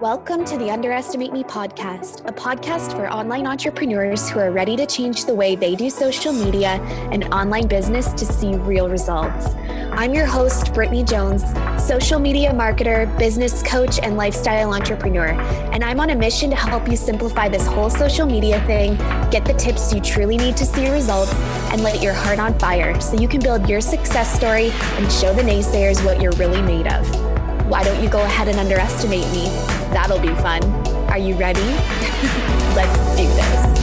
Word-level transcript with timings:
Welcome 0.00 0.44
to 0.46 0.58
the 0.58 0.70
Underestimate 0.70 1.32
Me 1.32 1.44
podcast, 1.44 2.28
a 2.28 2.32
podcast 2.32 2.96
for 2.96 3.08
online 3.08 3.46
entrepreneurs 3.46 4.28
who 4.28 4.40
are 4.40 4.50
ready 4.50 4.76
to 4.76 4.86
change 4.86 5.24
the 5.24 5.34
way 5.34 5.54
they 5.54 5.76
do 5.76 5.88
social 5.88 6.32
media 6.32 6.80
and 7.12 7.24
online 7.32 7.68
business 7.68 8.12
to 8.14 8.26
see 8.26 8.56
real 8.56 8.88
results. 8.88 9.54
I'm 9.92 10.12
your 10.12 10.26
host, 10.26 10.74
Brittany 10.74 11.04
Jones, 11.04 11.44
social 11.80 12.18
media 12.18 12.50
marketer, 12.50 13.06
business 13.18 13.62
coach, 13.62 14.00
and 14.00 14.16
lifestyle 14.16 14.74
entrepreneur. 14.74 15.28
And 15.72 15.84
I'm 15.84 16.00
on 16.00 16.10
a 16.10 16.16
mission 16.16 16.50
to 16.50 16.56
help 16.56 16.88
you 16.88 16.96
simplify 16.96 17.48
this 17.48 17.66
whole 17.66 17.88
social 17.88 18.26
media 18.26 18.60
thing, 18.66 18.96
get 19.30 19.44
the 19.44 19.54
tips 19.54 19.94
you 19.94 20.00
truly 20.00 20.36
need 20.36 20.56
to 20.56 20.66
see 20.66 20.90
results, 20.90 21.32
and 21.70 21.84
light 21.84 22.02
your 22.02 22.14
heart 22.14 22.40
on 22.40 22.58
fire 22.58 23.00
so 23.00 23.16
you 23.16 23.28
can 23.28 23.40
build 23.40 23.68
your 23.68 23.80
success 23.80 24.34
story 24.34 24.70
and 24.72 25.10
show 25.12 25.32
the 25.32 25.42
naysayers 25.42 26.04
what 26.04 26.20
you're 26.20 26.32
really 26.32 26.62
made 26.62 26.88
of. 26.88 27.23
Why 27.68 27.82
don't 27.82 28.02
you 28.02 28.10
go 28.10 28.22
ahead 28.22 28.48
and 28.48 28.58
underestimate 28.58 29.24
me? 29.32 29.46
That'll 29.94 30.20
be 30.20 30.34
fun. 30.42 30.62
Are 31.08 31.16
you 31.16 31.34
ready? 31.36 31.60
Let's 32.76 33.16
do 33.16 33.26
this. 33.26 33.80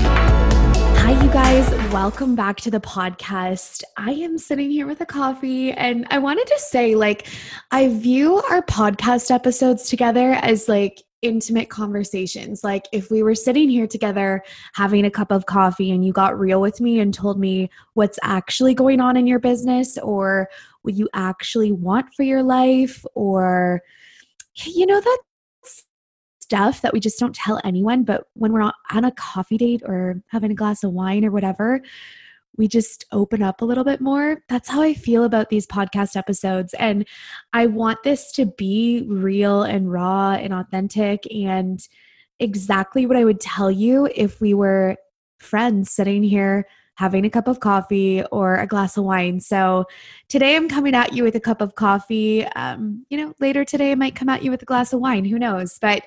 Hi, 0.99 1.19
you 1.19 1.31
guys. 1.31 1.67
Welcome 1.91 2.35
back 2.35 2.57
to 2.57 2.69
the 2.69 2.79
podcast. 2.79 3.81
I 3.97 4.11
am 4.11 4.37
sitting 4.37 4.69
here 4.69 4.85
with 4.85 5.01
a 5.01 5.05
coffee, 5.07 5.71
and 5.71 6.05
I 6.11 6.19
wanted 6.19 6.45
to 6.45 6.59
say, 6.59 6.93
like, 6.93 7.25
I 7.71 7.87
view 7.87 8.43
our 8.51 8.61
podcast 8.61 9.31
episodes 9.31 9.89
together 9.89 10.33
as 10.33 10.69
like 10.69 11.01
intimate 11.23 11.69
conversations. 11.69 12.63
Like, 12.63 12.85
if 12.91 13.09
we 13.09 13.23
were 13.23 13.35
sitting 13.35 13.67
here 13.67 13.87
together 13.87 14.43
having 14.73 15.05
a 15.05 15.11
cup 15.11 15.31
of 15.31 15.47
coffee 15.47 15.89
and 15.89 16.05
you 16.05 16.13
got 16.13 16.39
real 16.39 16.61
with 16.61 16.81
me 16.81 16.99
and 16.99 17.11
told 17.11 17.39
me 17.39 17.71
what's 17.93 18.19
actually 18.21 18.75
going 18.75 18.99
on 18.99 19.17
in 19.17 19.25
your 19.25 19.39
business 19.39 19.97
or 19.97 20.49
what 20.83 20.95
you 20.95 21.09
actually 21.13 21.71
want 21.71 22.13
for 22.13 22.23
your 22.23 22.43
life 22.43 23.05
or 23.15 23.81
you 24.65 24.85
know 24.85 24.99
that 24.99 25.19
stuff 26.39 26.81
that 26.81 26.93
we 26.93 26.99
just 26.99 27.19
don't 27.19 27.35
tell 27.35 27.61
anyone 27.63 28.03
but 28.03 28.25
when 28.33 28.51
we're 28.51 28.71
on 28.91 29.05
a 29.05 29.11
coffee 29.11 29.57
date 29.57 29.81
or 29.85 30.21
having 30.27 30.51
a 30.51 30.55
glass 30.55 30.83
of 30.83 30.91
wine 30.91 31.23
or 31.23 31.31
whatever 31.31 31.81
we 32.57 32.67
just 32.67 33.05
open 33.11 33.41
up 33.41 33.61
a 33.61 33.65
little 33.65 33.83
bit 33.83 34.01
more. 34.01 34.43
That's 34.49 34.69
how 34.69 34.81
I 34.81 34.93
feel 34.93 35.23
about 35.23 35.49
these 35.49 35.65
podcast 35.65 36.15
episodes. 36.15 36.73
And 36.75 37.07
I 37.53 37.67
want 37.67 38.03
this 38.03 38.31
to 38.33 38.45
be 38.45 39.05
real 39.07 39.63
and 39.63 39.91
raw 39.91 40.33
and 40.33 40.53
authentic 40.53 41.25
and 41.33 41.79
exactly 42.39 43.05
what 43.05 43.17
I 43.17 43.23
would 43.23 43.39
tell 43.39 43.71
you 43.71 44.09
if 44.13 44.41
we 44.41 44.53
were 44.53 44.97
friends 45.39 45.91
sitting 45.91 46.23
here 46.23 46.67
having 46.95 47.25
a 47.25 47.29
cup 47.29 47.47
of 47.47 47.59
coffee 47.59 48.23
or 48.31 48.57
a 48.57 48.67
glass 48.67 48.97
of 48.97 49.03
wine. 49.03 49.39
So 49.39 49.85
today 50.27 50.55
I'm 50.55 50.69
coming 50.69 50.93
at 50.93 51.13
you 51.13 51.23
with 51.23 51.35
a 51.35 51.39
cup 51.39 51.61
of 51.61 51.75
coffee. 51.75 52.45
Um, 52.45 53.05
you 53.09 53.17
know, 53.17 53.33
later 53.39 53.65
today 53.65 53.91
I 53.91 53.95
might 53.95 54.15
come 54.15 54.29
at 54.29 54.43
you 54.43 54.51
with 54.51 54.61
a 54.61 54.65
glass 54.65 54.93
of 54.93 54.99
wine. 54.99 55.25
Who 55.25 55.39
knows? 55.39 55.79
But 55.79 56.03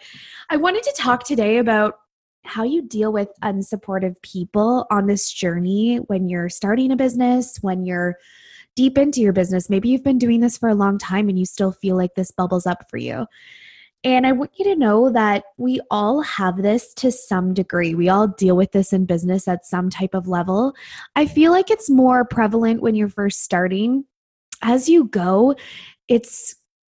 I 0.51 0.57
wanted 0.57 0.83
to 0.85 0.95
talk 0.97 1.25
today 1.25 1.59
about 1.59 1.99
how 2.45 2.63
you 2.63 2.83
deal 2.83 3.13
with 3.13 3.29
unsupportive 3.43 4.21
people 4.23 4.87
on 4.91 5.07
this 5.07 5.33
journey 5.33 5.97
when 5.97 6.29
you're 6.29 6.51
starting 6.51 6.93
a 6.93 6.97
business, 6.97 7.59
when 7.63 7.85
you're 7.85 8.17
deep 8.77 8.99
into 8.99 9.21
your 9.21 9.33
business. 9.33 9.71
Maybe 9.71 9.89
you've 9.89 10.05
been 10.05 10.19
doing 10.19 10.41
this 10.41 10.59
for 10.59 10.69
a 10.69 10.75
long 10.75 10.99
time 10.99 11.29
and 11.29 11.39
you 11.39 11.47
still 11.47 11.73
feel 11.73 11.97
like 11.97 12.15
this 12.15 12.31
bubbles 12.31 12.67
up 12.67 12.91
for 12.91 12.99
you. 12.99 13.27
And 14.05 14.27
I 14.27 14.33
want 14.33 14.51
you 14.59 14.67
to 14.67 14.77
know 14.77 15.11
that 15.11 15.45
we 15.57 15.81
all 15.91 16.21
have 16.21 16.59
this 16.59 16.93
to 16.95 17.11
some 17.11 17.55
degree. 17.55 17.95
We 17.95 18.11
all 18.11 18.29
deal 18.29 18.55
with 18.55 18.73
this 18.73 18.93
in 18.93 19.07
business 19.07 19.49
at 19.49 19.65
some 19.65 19.89
type 19.89 20.13
of 20.13 20.29
level. 20.29 20.75
I 21.17 21.27
feel 21.27 21.53
like 21.53 21.71
it's 21.71 21.89
more 21.89 22.25
prevalent 22.27 22.83
when 22.83 22.95
you're 22.95 23.09
first 23.09 23.43
starting. 23.43 24.05
As 24.63 24.91
you 24.91 25.05
go, 25.07 25.55
it's 26.07 26.55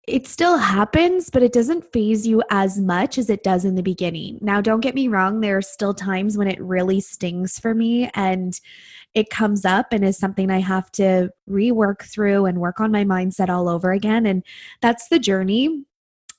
it 0.09 0.27
still 0.29 0.57
happens, 0.57 1.31
but 1.31 1.43
it 1.43 1.53
doesn't 1.53 1.93
faze 1.93 2.25
you 2.25 2.41
as 2.51 2.79
much 2.79 3.19
as 3.19 3.29
it 3.29 3.43
does 3.43 3.65
in 3.65 3.75
the 3.75 3.83
beginning. 3.83 4.39
Now, 4.41 4.61
don't 4.61 4.79
get 4.79 4.95
me 4.95 5.09
wrong, 5.09 5.41
there 5.41 5.57
are 5.57 5.63
still 5.63 5.95
times 5.95 6.39
when 6.39 6.47
it 6.47 6.61
really 6.61 7.01
stings 7.01 7.59
for 7.59 7.75
me 7.75 8.09
and 8.15 8.61
it 9.15 9.31
comes 9.31 9.65
up 9.65 9.93
and 9.93 10.05
is 10.05 10.17
something 10.17 10.49
I 10.49 10.61
have 10.61 10.93
to 10.93 11.31
rework 11.51 12.03
through 12.03 12.47
and 12.47 12.61
work 12.61 12.79
on 12.79 12.93
my 12.93 13.03
mindset 13.03 13.49
all 13.49 13.69
over 13.69 13.91
again. 13.91 14.27
And 14.27 14.45
that's 14.81 15.09
the 15.09 15.19
journey 15.19 15.85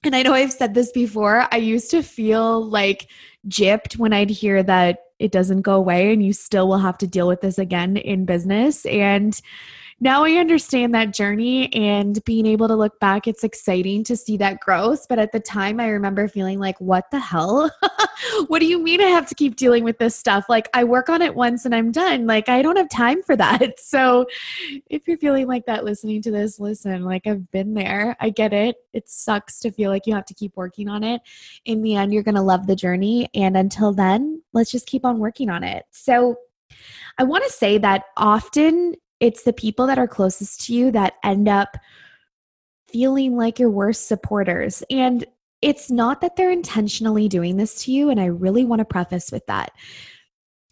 and 0.07 0.15
I 0.15 0.23
know 0.23 0.33
I've 0.33 0.53
said 0.53 0.73
this 0.73 0.91
before, 0.91 1.47
I 1.51 1.57
used 1.57 1.91
to 1.91 2.01
feel 2.01 2.65
like 2.65 3.07
gypped 3.47 3.97
when 3.97 4.13
I'd 4.13 4.29
hear 4.29 4.63
that 4.63 4.99
it 5.19 5.31
doesn't 5.31 5.61
go 5.61 5.75
away 5.75 6.13
and 6.13 6.25
you 6.25 6.33
still 6.33 6.67
will 6.67 6.79
have 6.79 6.97
to 6.99 7.07
deal 7.07 7.27
with 7.27 7.41
this 7.41 7.59
again 7.59 7.97
in 7.97 8.25
business. 8.25 8.85
And 8.85 9.39
now 9.99 10.23
I 10.23 10.33
understand 10.33 10.93
that 10.93 11.11
journey 11.11 11.73
and 11.73 12.23
being 12.23 12.45
able 12.45 12.67
to 12.67 12.75
look 12.75 12.99
back, 12.99 13.27
it's 13.27 13.43
exciting 13.43 14.03
to 14.03 14.15
see 14.15 14.37
that 14.37 14.59
growth. 14.59 15.07
But 15.09 15.17
at 15.17 15.31
the 15.31 15.39
time, 15.39 15.79
I 15.79 15.87
remember 15.87 16.27
feeling 16.27 16.59
like, 16.59 16.79
what 16.79 17.09
the 17.09 17.19
hell? 17.19 17.71
what 18.47 18.59
do 18.59 18.67
you 18.67 18.77
mean 18.77 19.01
I 19.01 19.05
have 19.05 19.27
to 19.29 19.35
keep 19.35 19.55
dealing 19.55 19.83
with 19.83 19.97
this 19.97 20.15
stuff? 20.15 20.45
Like, 20.49 20.69
I 20.75 20.83
work 20.83 21.09
on 21.09 21.23
it 21.23 21.33
once 21.33 21.65
and 21.65 21.73
I'm 21.73 21.91
done. 21.91 22.27
Like, 22.27 22.47
I 22.47 22.61
don't 22.61 22.75
have 22.77 22.89
time 22.89 23.23
for 23.23 23.35
that. 23.35 23.75
So, 23.87 24.25
if 24.89 25.07
you're 25.07 25.17
feeling 25.17 25.47
like 25.47 25.65
that 25.65 25.85
listening 25.85 26.21
to 26.23 26.31
this, 26.31 26.59
listen, 26.59 27.03
like, 27.03 27.25
I've 27.25 27.49
been 27.51 27.73
there. 27.73 28.17
I 28.19 28.29
get 28.29 28.51
it. 28.51 28.75
It 28.91 29.07
sucks 29.07 29.59
to 29.61 29.71
feel 29.71 29.89
like 29.89 30.05
you 30.05 30.13
have 30.13 30.25
to 30.25 30.33
keep 30.33 30.55
working 30.57 30.89
on 30.89 31.03
it. 31.03 31.21
In 31.63 31.81
the 31.81 31.95
end, 31.95 32.13
you're 32.13 32.23
going 32.23 32.35
to 32.35 32.41
love 32.41 32.67
the 32.67 32.75
journey. 32.75 33.29
And 33.33 33.55
until 33.55 33.93
then, 33.93 34.41
let's 34.51 34.71
just 34.71 34.87
keep 34.87 35.05
on 35.05 35.19
working 35.19 35.49
on 35.49 35.63
it. 35.63 35.85
So, 35.91 36.35
I 37.17 37.23
want 37.23 37.45
to 37.45 37.51
say 37.51 37.77
that 37.77 38.03
often 38.17 38.95
it's 39.19 39.43
the 39.43 39.53
people 39.53 39.87
that 39.87 39.99
are 39.99 40.07
closest 40.07 40.65
to 40.65 40.73
you 40.73 40.91
that 40.91 41.13
end 41.23 41.47
up 41.47 41.77
feeling 42.87 43.35
like 43.35 43.59
your 43.59 43.69
worst 43.69 44.07
supporters. 44.07 44.83
And 44.89 45.25
it's 45.61 45.89
not 45.89 46.21
that 46.21 46.35
they're 46.35 46.51
intentionally 46.51 47.27
doing 47.27 47.57
this 47.57 47.83
to 47.83 47.91
you. 47.91 48.09
And 48.09 48.19
I 48.19 48.25
really 48.25 48.63
want 48.63 48.79
to 48.79 48.85
preface 48.85 49.31
with 49.31 49.45
that. 49.47 49.71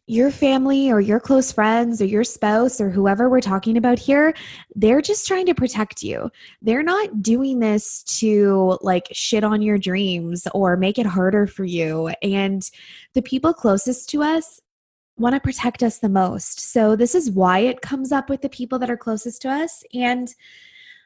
Your 0.07 0.29
family 0.29 0.91
or 0.91 1.01
your 1.01 1.19
close 1.19 1.51
friends 1.51 1.99
or 1.99 2.05
your 2.05 2.23
spouse 2.23 2.79
or 2.79 2.91
whoever 2.91 3.27
we're 3.27 3.41
talking 3.41 3.75
about 3.75 3.97
here, 3.97 4.35
they're 4.75 5.01
just 5.01 5.25
trying 5.25 5.47
to 5.47 5.55
protect 5.55 6.03
you. 6.03 6.29
They're 6.61 6.83
not 6.83 7.23
doing 7.23 7.57
this 7.57 8.03
to 8.19 8.77
like 8.81 9.07
shit 9.11 9.43
on 9.43 9.63
your 9.63 9.79
dreams 9.79 10.47
or 10.53 10.77
make 10.77 10.99
it 10.99 11.07
harder 11.07 11.47
for 11.47 11.63
you. 11.63 12.09
And 12.21 12.69
the 13.15 13.23
people 13.23 13.51
closest 13.51 14.07
to 14.09 14.21
us, 14.21 14.61
want 15.17 15.35
to 15.35 15.39
protect 15.39 15.83
us 15.83 15.99
the 15.99 16.09
most. 16.09 16.59
So, 16.59 16.95
this 16.95 17.15
is 17.15 17.31
why 17.31 17.59
it 17.59 17.81
comes 17.81 18.11
up 18.11 18.29
with 18.29 18.41
the 18.41 18.49
people 18.49 18.79
that 18.79 18.89
are 18.89 18.97
closest 18.97 19.41
to 19.43 19.49
us. 19.49 19.83
And 19.93 20.33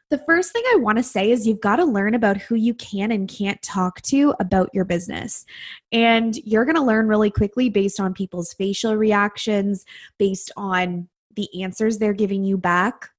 the 0.09 0.17
first 0.25 0.51
thing 0.51 0.63
I 0.73 0.77
want 0.77 0.97
to 0.97 1.03
say 1.03 1.29
is 1.29 1.45
you've 1.45 1.61
got 1.61 1.75
to 1.75 1.85
learn 1.85 2.15
about 2.15 2.37
who 2.37 2.55
you 2.55 2.73
can 2.73 3.11
and 3.11 3.29
can't 3.29 3.61
talk 3.61 4.01
to 4.03 4.33
about 4.39 4.69
your 4.73 4.85
business. 4.85 5.45
And 5.91 6.35
you're 6.37 6.65
going 6.65 6.75
to 6.75 6.81
learn 6.81 7.07
really 7.07 7.29
quickly 7.29 7.69
based 7.69 7.99
on 7.99 8.15
people's 8.15 8.53
facial 8.53 8.95
reactions, 8.95 9.85
based 10.17 10.51
on 10.57 11.07
the 11.35 11.61
answers 11.61 11.97
they're 11.97 12.13
giving 12.13 12.43
you 12.43 12.57
back. 12.57 13.09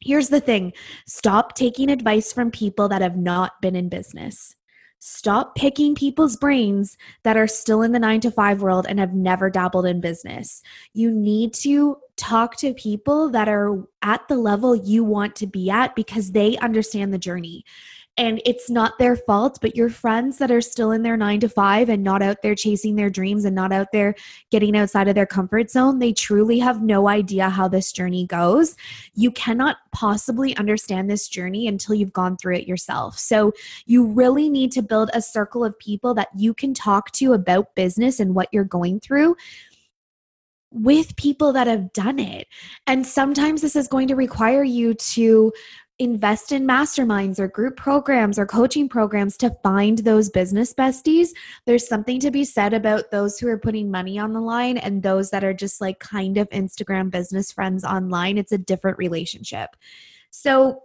Here's 0.00 0.28
the 0.28 0.40
thing 0.40 0.72
stop 1.06 1.54
taking 1.54 1.90
advice 1.90 2.32
from 2.32 2.50
people 2.50 2.88
that 2.88 3.02
have 3.02 3.16
not 3.16 3.60
been 3.60 3.74
in 3.74 3.88
business. 3.88 4.54
Stop 5.02 5.54
picking 5.54 5.94
people's 5.94 6.36
brains 6.36 6.98
that 7.22 7.36
are 7.36 7.46
still 7.46 7.80
in 7.80 7.92
the 7.92 7.98
nine 7.98 8.20
to 8.20 8.30
five 8.30 8.60
world 8.60 8.84
and 8.86 9.00
have 9.00 9.14
never 9.14 9.48
dabbled 9.48 9.86
in 9.86 9.98
business. 9.98 10.62
You 10.92 11.10
need 11.10 11.54
to 11.54 11.96
talk 12.16 12.56
to 12.56 12.74
people 12.74 13.30
that 13.30 13.48
are 13.48 13.82
at 14.02 14.28
the 14.28 14.36
level 14.36 14.76
you 14.76 15.02
want 15.02 15.34
to 15.36 15.46
be 15.46 15.70
at 15.70 15.96
because 15.96 16.32
they 16.32 16.58
understand 16.58 17.14
the 17.14 17.18
journey 17.18 17.64
and 18.16 18.42
it's 18.44 18.68
not 18.68 18.98
their 18.98 19.16
fault 19.16 19.58
but 19.60 19.76
your 19.76 19.88
friends 19.88 20.38
that 20.38 20.50
are 20.50 20.60
still 20.60 20.90
in 20.92 21.02
their 21.02 21.16
9 21.16 21.40
to 21.40 21.48
5 21.48 21.88
and 21.88 22.02
not 22.02 22.22
out 22.22 22.42
there 22.42 22.54
chasing 22.54 22.96
their 22.96 23.10
dreams 23.10 23.44
and 23.44 23.54
not 23.54 23.72
out 23.72 23.88
there 23.92 24.14
getting 24.50 24.76
outside 24.76 25.08
of 25.08 25.14
their 25.14 25.26
comfort 25.26 25.70
zone 25.70 25.98
they 25.98 26.12
truly 26.12 26.58
have 26.58 26.82
no 26.82 27.08
idea 27.08 27.48
how 27.48 27.68
this 27.68 27.92
journey 27.92 28.26
goes 28.26 28.76
you 29.14 29.30
cannot 29.30 29.76
possibly 29.92 30.56
understand 30.56 31.10
this 31.10 31.28
journey 31.28 31.66
until 31.68 31.94
you've 31.94 32.12
gone 32.12 32.36
through 32.36 32.56
it 32.56 32.68
yourself 32.68 33.18
so 33.18 33.52
you 33.86 34.06
really 34.06 34.48
need 34.48 34.72
to 34.72 34.82
build 34.82 35.10
a 35.14 35.22
circle 35.22 35.64
of 35.64 35.78
people 35.78 36.14
that 36.14 36.28
you 36.36 36.52
can 36.52 36.74
talk 36.74 37.10
to 37.12 37.32
about 37.32 37.74
business 37.74 38.20
and 38.20 38.34
what 38.34 38.48
you're 38.52 38.64
going 38.64 39.00
through 39.00 39.36
with 40.72 41.16
people 41.16 41.52
that 41.52 41.66
have 41.66 41.92
done 41.92 42.18
it. 42.18 42.46
And 42.86 43.06
sometimes 43.06 43.60
this 43.60 43.74
is 43.74 43.88
going 43.88 44.08
to 44.08 44.16
require 44.16 44.62
you 44.62 44.94
to 44.94 45.52
invest 46.00 46.50
in 46.50 46.66
masterminds 46.66 47.38
or 47.38 47.46
group 47.46 47.76
programs 47.76 48.38
or 48.38 48.46
coaching 48.46 48.88
programs 48.88 49.36
to 49.36 49.54
find 49.62 49.98
those 49.98 50.30
business 50.30 50.72
besties. 50.72 51.28
There's 51.66 51.86
something 51.86 52.18
to 52.20 52.30
be 52.30 52.42
said 52.42 52.72
about 52.72 53.10
those 53.10 53.38
who 53.38 53.46
are 53.48 53.58
putting 53.58 53.90
money 53.90 54.18
on 54.18 54.32
the 54.32 54.40
line 54.40 54.78
and 54.78 55.02
those 55.02 55.30
that 55.30 55.44
are 55.44 55.52
just 55.52 55.78
like 55.78 56.00
kind 56.00 56.38
of 56.38 56.48
Instagram 56.48 57.10
business 57.10 57.52
friends 57.52 57.84
online. 57.84 58.38
It's 58.38 58.50
a 58.50 58.58
different 58.58 58.96
relationship. 58.96 59.76
So, 60.30 60.84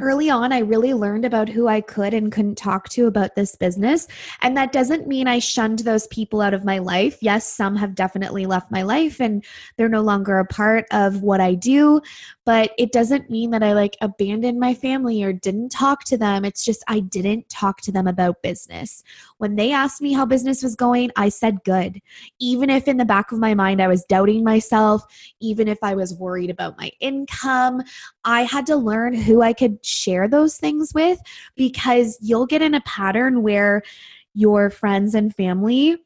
early 0.00 0.30
on, 0.30 0.52
I 0.52 0.60
really 0.60 0.94
learned 0.94 1.24
about 1.24 1.48
who 1.48 1.66
I 1.66 1.80
could 1.80 2.14
and 2.14 2.30
couldn't 2.30 2.56
talk 2.56 2.88
to 2.90 3.06
about 3.06 3.34
this 3.34 3.56
business. 3.56 4.06
And 4.42 4.56
that 4.56 4.72
doesn't 4.72 5.08
mean 5.08 5.26
I 5.26 5.38
shunned 5.38 5.80
those 5.80 6.06
people 6.08 6.40
out 6.40 6.54
of 6.54 6.64
my 6.64 6.78
life. 6.78 7.18
Yes, 7.20 7.52
some 7.52 7.76
have 7.76 7.94
definitely 7.94 8.46
left 8.46 8.70
my 8.70 8.82
life 8.82 9.20
and 9.20 9.44
they're 9.76 9.88
no 9.88 10.02
longer 10.02 10.38
a 10.38 10.44
part 10.44 10.86
of 10.92 11.22
what 11.22 11.40
I 11.40 11.54
do. 11.54 12.00
But 12.48 12.72
it 12.78 12.92
doesn't 12.92 13.28
mean 13.28 13.50
that 13.50 13.62
I 13.62 13.74
like 13.74 13.94
abandoned 14.00 14.58
my 14.58 14.72
family 14.72 15.22
or 15.22 15.34
didn't 15.34 15.68
talk 15.68 16.04
to 16.04 16.16
them. 16.16 16.46
It's 16.46 16.64
just 16.64 16.82
I 16.88 17.00
didn't 17.00 17.46
talk 17.50 17.82
to 17.82 17.92
them 17.92 18.06
about 18.06 18.40
business. 18.40 19.04
When 19.36 19.54
they 19.54 19.70
asked 19.70 20.00
me 20.00 20.14
how 20.14 20.24
business 20.24 20.62
was 20.62 20.74
going, 20.74 21.10
I 21.14 21.28
said 21.28 21.62
good. 21.62 22.00
Even 22.38 22.70
if 22.70 22.88
in 22.88 22.96
the 22.96 23.04
back 23.04 23.32
of 23.32 23.38
my 23.38 23.52
mind 23.52 23.82
I 23.82 23.86
was 23.86 24.06
doubting 24.06 24.44
myself, 24.44 25.04
even 25.40 25.68
if 25.68 25.76
I 25.82 25.94
was 25.94 26.14
worried 26.14 26.48
about 26.48 26.78
my 26.78 26.90
income, 27.00 27.82
I 28.24 28.44
had 28.44 28.64
to 28.68 28.76
learn 28.76 29.12
who 29.12 29.42
I 29.42 29.52
could 29.52 29.84
share 29.84 30.26
those 30.26 30.56
things 30.56 30.94
with 30.94 31.20
because 31.54 32.16
you'll 32.22 32.46
get 32.46 32.62
in 32.62 32.72
a 32.72 32.80
pattern 32.80 33.42
where 33.42 33.82
your 34.32 34.70
friends 34.70 35.14
and 35.14 35.34
family 35.34 35.98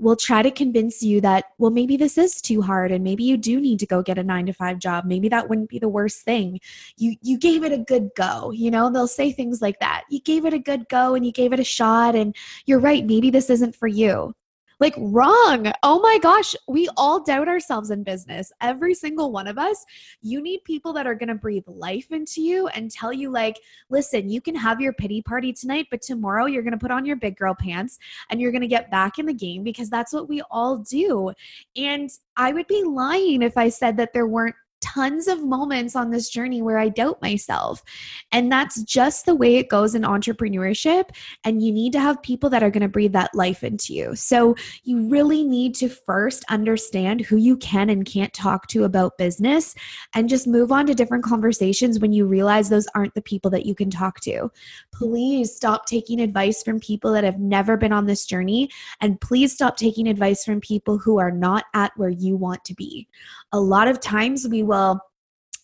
will 0.00 0.16
try 0.16 0.42
to 0.42 0.50
convince 0.50 1.02
you 1.02 1.20
that, 1.20 1.44
well, 1.58 1.70
maybe 1.70 1.96
this 1.96 2.16
is 2.16 2.40
too 2.40 2.62
hard 2.62 2.90
and 2.92 3.04
maybe 3.04 3.24
you 3.24 3.36
do 3.36 3.60
need 3.60 3.78
to 3.80 3.86
go 3.86 4.02
get 4.02 4.18
a 4.18 4.22
nine 4.22 4.46
to 4.46 4.52
five 4.52 4.78
job. 4.78 5.04
Maybe 5.04 5.28
that 5.28 5.48
wouldn't 5.48 5.68
be 5.68 5.78
the 5.78 5.88
worst 5.88 6.22
thing. 6.22 6.60
You, 6.96 7.16
you 7.22 7.38
gave 7.38 7.64
it 7.64 7.72
a 7.72 7.78
good 7.78 8.10
go. 8.16 8.50
You 8.50 8.70
know, 8.70 8.90
they'll 8.90 9.06
say 9.06 9.32
things 9.32 9.60
like 9.60 9.78
that. 9.80 10.04
You 10.10 10.20
gave 10.20 10.44
it 10.44 10.54
a 10.54 10.58
good 10.58 10.88
go 10.88 11.14
and 11.14 11.24
you 11.24 11.32
gave 11.32 11.52
it 11.52 11.60
a 11.60 11.64
shot 11.64 12.14
and 12.14 12.34
you're 12.66 12.80
right. 12.80 13.04
Maybe 13.04 13.30
this 13.30 13.50
isn't 13.50 13.76
for 13.76 13.88
you. 13.88 14.34
Like, 14.80 14.94
wrong. 14.96 15.70
Oh 15.82 16.00
my 16.00 16.18
gosh. 16.18 16.56
We 16.66 16.88
all 16.96 17.22
doubt 17.22 17.48
ourselves 17.48 17.90
in 17.90 18.02
business. 18.02 18.50
Every 18.60 18.94
single 18.94 19.30
one 19.30 19.46
of 19.46 19.58
us. 19.58 19.84
You 20.22 20.42
need 20.42 20.64
people 20.64 20.92
that 20.94 21.06
are 21.06 21.14
going 21.14 21.28
to 21.28 21.34
breathe 21.34 21.64
life 21.66 22.10
into 22.10 22.40
you 22.42 22.66
and 22.68 22.90
tell 22.90 23.12
you, 23.12 23.30
like, 23.30 23.60
listen, 23.90 24.28
you 24.28 24.40
can 24.40 24.54
have 24.54 24.80
your 24.80 24.94
pity 24.94 25.22
party 25.22 25.52
tonight, 25.52 25.86
but 25.90 26.02
tomorrow 26.02 26.46
you're 26.46 26.62
going 26.62 26.72
to 26.72 26.78
put 26.78 26.90
on 26.90 27.04
your 27.04 27.16
big 27.16 27.36
girl 27.36 27.54
pants 27.54 27.98
and 28.30 28.40
you're 28.40 28.52
going 28.52 28.62
to 28.62 28.66
get 28.66 28.90
back 28.90 29.18
in 29.18 29.26
the 29.26 29.34
game 29.34 29.62
because 29.62 29.90
that's 29.90 30.12
what 30.12 30.28
we 30.28 30.42
all 30.50 30.78
do. 30.78 31.32
And 31.76 32.10
I 32.36 32.52
would 32.52 32.66
be 32.66 32.82
lying 32.82 33.42
if 33.42 33.56
I 33.56 33.68
said 33.68 33.96
that 33.98 34.12
there 34.12 34.26
weren't 34.26 34.56
tons 34.80 35.28
of 35.28 35.44
moments 35.44 35.96
on 35.96 36.10
this 36.10 36.28
journey 36.28 36.62
where 36.62 36.78
I 36.78 36.88
doubt 36.88 37.20
myself. 37.22 37.82
And 38.32 38.50
that's 38.50 38.82
just 38.82 39.26
the 39.26 39.34
way 39.34 39.56
it 39.56 39.68
goes 39.68 39.94
in 39.94 40.02
entrepreneurship. 40.02 41.10
And 41.44 41.62
you 41.62 41.72
need 41.72 41.92
to 41.92 42.00
have 42.00 42.22
people 42.22 42.50
that 42.50 42.62
are 42.62 42.70
going 42.70 42.82
to 42.82 42.88
breathe 42.88 43.12
that 43.12 43.34
life 43.34 43.62
into 43.62 43.94
you. 43.94 44.14
So 44.16 44.54
you 44.84 45.08
really 45.08 45.44
need 45.44 45.74
to 45.76 45.88
first 45.88 46.44
understand 46.48 47.20
who 47.20 47.36
you 47.36 47.56
can 47.56 47.90
and 47.90 48.04
can't 48.04 48.32
talk 48.32 48.66
to 48.68 48.84
about 48.84 49.18
business 49.18 49.74
and 50.14 50.28
just 50.28 50.46
move 50.46 50.72
on 50.72 50.86
to 50.86 50.94
different 50.94 51.24
conversations 51.24 51.98
when 51.98 52.12
you 52.12 52.26
realize 52.26 52.68
those 52.68 52.88
aren't 52.94 53.14
the 53.14 53.22
people 53.22 53.50
that 53.50 53.66
you 53.66 53.74
can 53.74 53.90
talk 53.90 54.20
to. 54.20 54.50
Please 54.92 55.54
stop 55.54 55.86
taking 55.86 56.20
advice 56.20 56.62
from 56.62 56.80
people 56.80 57.12
that 57.12 57.24
have 57.24 57.38
never 57.38 57.76
been 57.76 57.92
on 57.92 58.06
this 58.06 58.24
journey. 58.24 58.70
And 59.00 59.20
please 59.20 59.52
stop 59.52 59.76
taking 59.76 60.08
advice 60.08 60.44
from 60.44 60.60
people 60.60 60.98
who 60.98 61.18
are 61.18 61.30
not 61.30 61.64
at 61.74 61.92
where 61.96 62.10
you 62.10 62.36
want 62.36 62.64
to 62.64 62.74
be. 62.74 63.08
A 63.52 63.60
lot 63.60 63.88
of 63.88 64.00
times 64.00 64.46
we 64.46 64.62
will 64.62 65.00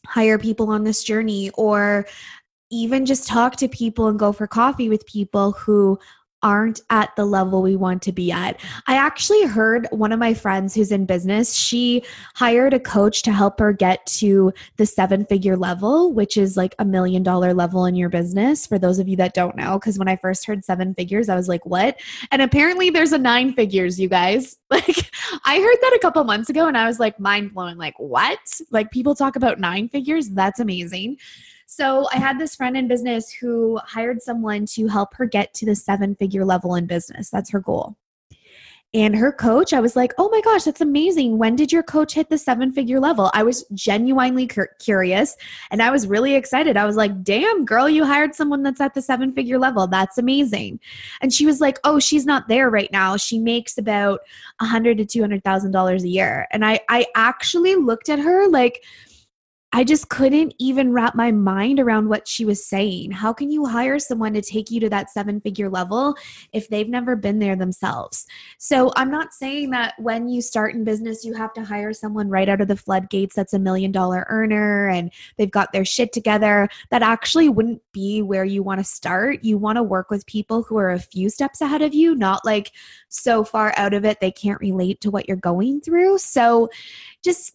hire 0.07 0.39
people 0.39 0.71
on 0.71 0.85
this 0.85 1.03
journey 1.03 1.51
or 1.55 2.07
even 2.71 3.07
just 3.07 3.29
talk 3.29 3.57
to 3.57 3.69
people 3.69 4.09
and 4.09 4.19
go 4.19 4.33
for 4.33 4.47
coffee 4.47 4.89
with 4.89 5.07
people 5.07 5.53
who 5.53 5.99
aren't 6.43 6.81
at 6.91 7.15
the 7.17 7.25
level 7.25 7.63
we 7.63 7.77
want 7.77 8.03
to 8.03 8.13
be 8.13 8.31
at. 8.31 8.61
I 8.87 8.97
actually 8.97 9.45
heard 9.45 9.89
one 9.91 10.13
of 10.13 10.19
my 10.19 10.35
friends 10.35 10.75
who's 10.75 10.93
in 10.93 11.07
business, 11.07 11.55
she 11.55 12.05
hired 12.35 12.75
a 12.75 12.81
coach 12.81 13.23
to 13.23 13.33
help 13.33 13.59
her 13.59 13.73
get 13.73 14.05
to 14.07 14.53
the 14.77 14.87
seven 14.87 15.25
figure 15.25 15.57
level, 15.57 16.13
which 16.13 16.37
is 16.37 16.57
like 16.57 16.75
a 16.79 16.85
million 16.85 17.23
dollar 17.23 17.55
level 17.55 17.87
in 17.87 17.95
your 17.95 18.09
business. 18.09 18.67
For 18.67 18.79
those 18.79 18.99
of 18.99 19.09
you 19.09 19.17
that 19.17 19.35
don't 19.35 19.57
know, 19.57 19.79
because 19.79 19.99
when 19.99 20.09
I 20.09 20.17
first 20.17 20.47
heard 20.47 20.65
seven 20.65 20.95
figures, 20.95 21.29
I 21.29 21.37
was 21.37 21.49
like, 21.49 21.65
what? 21.65 21.99
And 22.31 22.43
apparently 22.43 22.91
there's 22.91 23.13
a 23.13 23.19
nine 23.19 23.53
figures, 23.55 23.99
you 23.99 24.09
guys. 24.09 24.57
Like, 24.69 25.11
I 25.45 25.61
heard 25.61 25.79
that 25.81 25.95
a 25.97 26.01
couple 26.01 26.23
months 26.25 26.51
ago 26.51 26.67
and 26.67 26.77
I 26.77 26.87
was 26.87 26.99
like, 26.99 27.19
mind 27.21 27.55
blowing. 27.55 27.79
Like, 27.79 27.95
what? 27.99 28.39
Like, 28.71 28.91
people 28.91 29.15
talk 29.15 29.37
about 29.37 29.61
nine 29.61 29.89
figures? 29.89 30.29
That's 30.29 30.61
amazing. 30.61 31.19
So 31.77 32.09
I 32.11 32.17
had 32.17 32.39
this 32.39 32.57
friend 32.57 32.75
in 32.75 32.89
business 32.89 33.31
who 33.31 33.79
hired 33.85 34.23
someone 34.23 34.65
to 34.69 34.89
help 34.89 35.13
her 35.17 35.27
get 35.27 35.53
to 35.53 35.67
the 35.67 35.75
seven 35.75 36.15
figure 36.15 36.43
level 36.43 36.75
in 36.75 36.87
business. 36.87 37.29
That's 37.29 37.51
her 37.51 37.61
goal. 37.61 37.99
And 38.95 39.15
her 39.15 39.31
coach, 39.31 39.75
I 39.75 39.81
was 39.81 39.95
like, 39.95 40.15
oh 40.17 40.31
my 40.31 40.41
gosh, 40.41 40.65
that's 40.65 40.81
amazing. 40.81 41.37
When 41.37 41.55
did 41.55 41.71
your 41.71 41.83
coach 41.83 42.15
hit 42.15 42.31
the 42.31 42.39
seven 42.39 42.73
figure 42.73 42.99
level? 42.99 43.31
I 43.35 43.43
was 43.43 43.67
genuinely 43.75 44.47
cur- 44.47 44.71
curious 44.79 45.37
and 45.71 45.83
I 45.83 45.91
was 45.91 46.07
really 46.07 46.35
excited. 46.35 46.79
I 46.79 46.87
was 46.87 46.97
like, 46.97 47.23
damn, 47.23 47.67
girl, 47.67 47.91
you 47.91 48.07
hired 48.07 48.35
someone 48.35 48.63
that's 48.63 48.81
at 48.81 48.95
the 48.95 49.03
seven 49.03 49.35
figure 49.35 49.59
level. 49.59 49.87
That's 49.87 50.17
amazing. 50.17 50.81
And 51.21 51.31
she 51.31 51.45
was 51.45 51.61
like, 51.61 51.79
oh, 51.85 51.99
she's 51.99 52.25
not 52.25 52.49
there 52.49 52.71
right 52.71 52.91
now. 52.91 53.19
She 53.19 53.39
makes 53.39 53.77
about 53.77 54.21
a 54.61 54.65
hundred 54.65 54.97
to 54.97 55.05
two 55.05 55.21
hundred 55.21 55.45
thousand 55.45 55.73
dollars 55.73 56.05
a 56.05 56.09
year. 56.09 56.47
And 56.51 56.65
I, 56.65 56.81
I 56.89 57.05
actually 57.15 57.75
looked 57.75 58.09
at 58.09 58.19
her 58.19 58.49
like, 58.49 58.83
I 59.77 59.85
just 59.85 60.09
couldn't 60.09 60.55
even 60.59 60.91
wrap 60.91 61.15
my 61.15 61.31
mind 61.31 61.81
around 61.81 62.09
what 62.09 62.27
she 62.27 62.47
was 62.47 62.65
saying. 62.65 63.11
How 63.11 63.35
can 63.35 63.51
you 63.51 63.67
hire 63.67 63.99
someone 63.99 64.33
to 64.33 64.41
take 64.41 64.71
you 64.71 64.81
to 64.81 64.89
that 64.89 65.11
seven 65.11 65.39
figure 65.39 65.69
level 65.69 66.17
if 66.55 66.67
they've 66.71 66.89
never 66.89 67.15
been 67.15 67.41
there 67.41 67.57
themselves? 67.57 68.25
So, 68.57 68.91
I'm 68.97 69.11
not 69.11 69.35
saying 69.35 69.69
that 69.73 69.93
when 69.99 70.31
you 70.31 70.41
start 70.41 70.75
in 70.75 70.83
business, 70.83 71.27
you 71.27 71.35
have 71.35 71.53
to 71.53 71.63
hire 71.63 71.93
someone 71.93 72.31
right 72.31 72.49
out 72.49 72.63
of 72.63 72.69
the 72.69 72.77
floodgates 72.77 73.37
that's 73.37 73.53
a 73.53 73.59
million 73.59 73.93
dollar 73.93 74.25
earner 74.31 74.89
and 74.89 75.13
they've 75.37 75.51
got 75.51 75.75
their 75.75 75.85
shit 75.85 76.11
together. 76.11 76.71
That 76.89 77.03
actually 77.03 77.51
wouldn't 77.51 77.83
be 77.93 78.23
where 78.23 78.47
you 78.47 78.63
want 78.63 78.81
to 78.81 78.85
start. 78.85 79.45
You 79.45 79.59
want 79.59 79.77
to 79.77 79.83
work 79.83 80.11
with 80.11 80.25
people 80.25 80.63
who 80.63 80.79
are 80.79 80.93
a 80.93 80.99
few 80.99 81.29
steps 81.29 81.61
ahead 81.61 81.83
of 81.83 81.93
you, 81.93 82.15
not 82.15 82.47
like 82.47 82.73
so 83.11 83.45
far 83.45 83.75
out 83.77 83.93
of 83.93 84.07
it 84.07 84.21
they 84.23 84.33
can't 84.33 84.61
relate 84.63 85.03
to 85.03 85.11
what 85.11 85.29
you're 85.29 85.37
going 85.37 85.83
through. 85.83 86.17
So, 86.17 86.71
just 87.23 87.53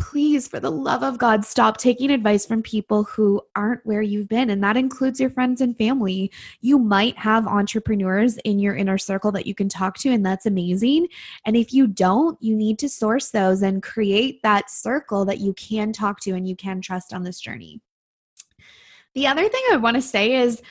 please, 0.00 0.48
for 0.48 0.58
the 0.58 0.70
love 0.70 1.02
of 1.02 1.18
God, 1.18 1.44
stop 1.44 1.76
taking 1.76 2.10
advice 2.10 2.46
from 2.46 2.62
people 2.62 3.04
who 3.04 3.40
aren't 3.54 3.84
where 3.84 4.02
you've 4.02 4.28
been. 4.28 4.50
And 4.50 4.64
that 4.64 4.76
includes 4.76 5.20
your 5.20 5.30
friends 5.30 5.60
and 5.60 5.76
family. 5.76 6.32
You 6.60 6.78
might 6.78 7.16
have 7.18 7.46
entrepreneurs 7.46 8.38
in 8.38 8.58
your 8.58 8.74
inner 8.74 8.98
circle 8.98 9.30
that 9.32 9.46
you 9.46 9.54
can 9.54 9.68
talk 9.68 9.98
to, 9.98 10.10
and 10.10 10.24
that's 10.24 10.46
amazing. 10.46 11.06
And 11.44 11.56
if 11.56 11.72
you 11.72 11.86
don't, 11.86 12.40
you 12.42 12.56
need 12.56 12.78
to 12.80 12.88
source 12.88 13.30
those 13.30 13.62
and 13.62 13.82
create 13.82 14.42
that 14.42 14.70
circle 14.70 15.24
that 15.26 15.38
you 15.38 15.52
can 15.54 15.92
talk 15.92 16.20
to 16.20 16.32
and 16.32 16.48
you 16.48 16.56
can 16.56 16.80
trust 16.80 17.12
on 17.12 17.22
this 17.22 17.38
journey. 17.38 17.80
The 19.14 19.26
other 19.26 19.48
thing 19.48 19.62
I 19.70 19.76
want 19.76 19.96
to 19.96 20.02
say 20.02 20.34
is, 20.36 20.62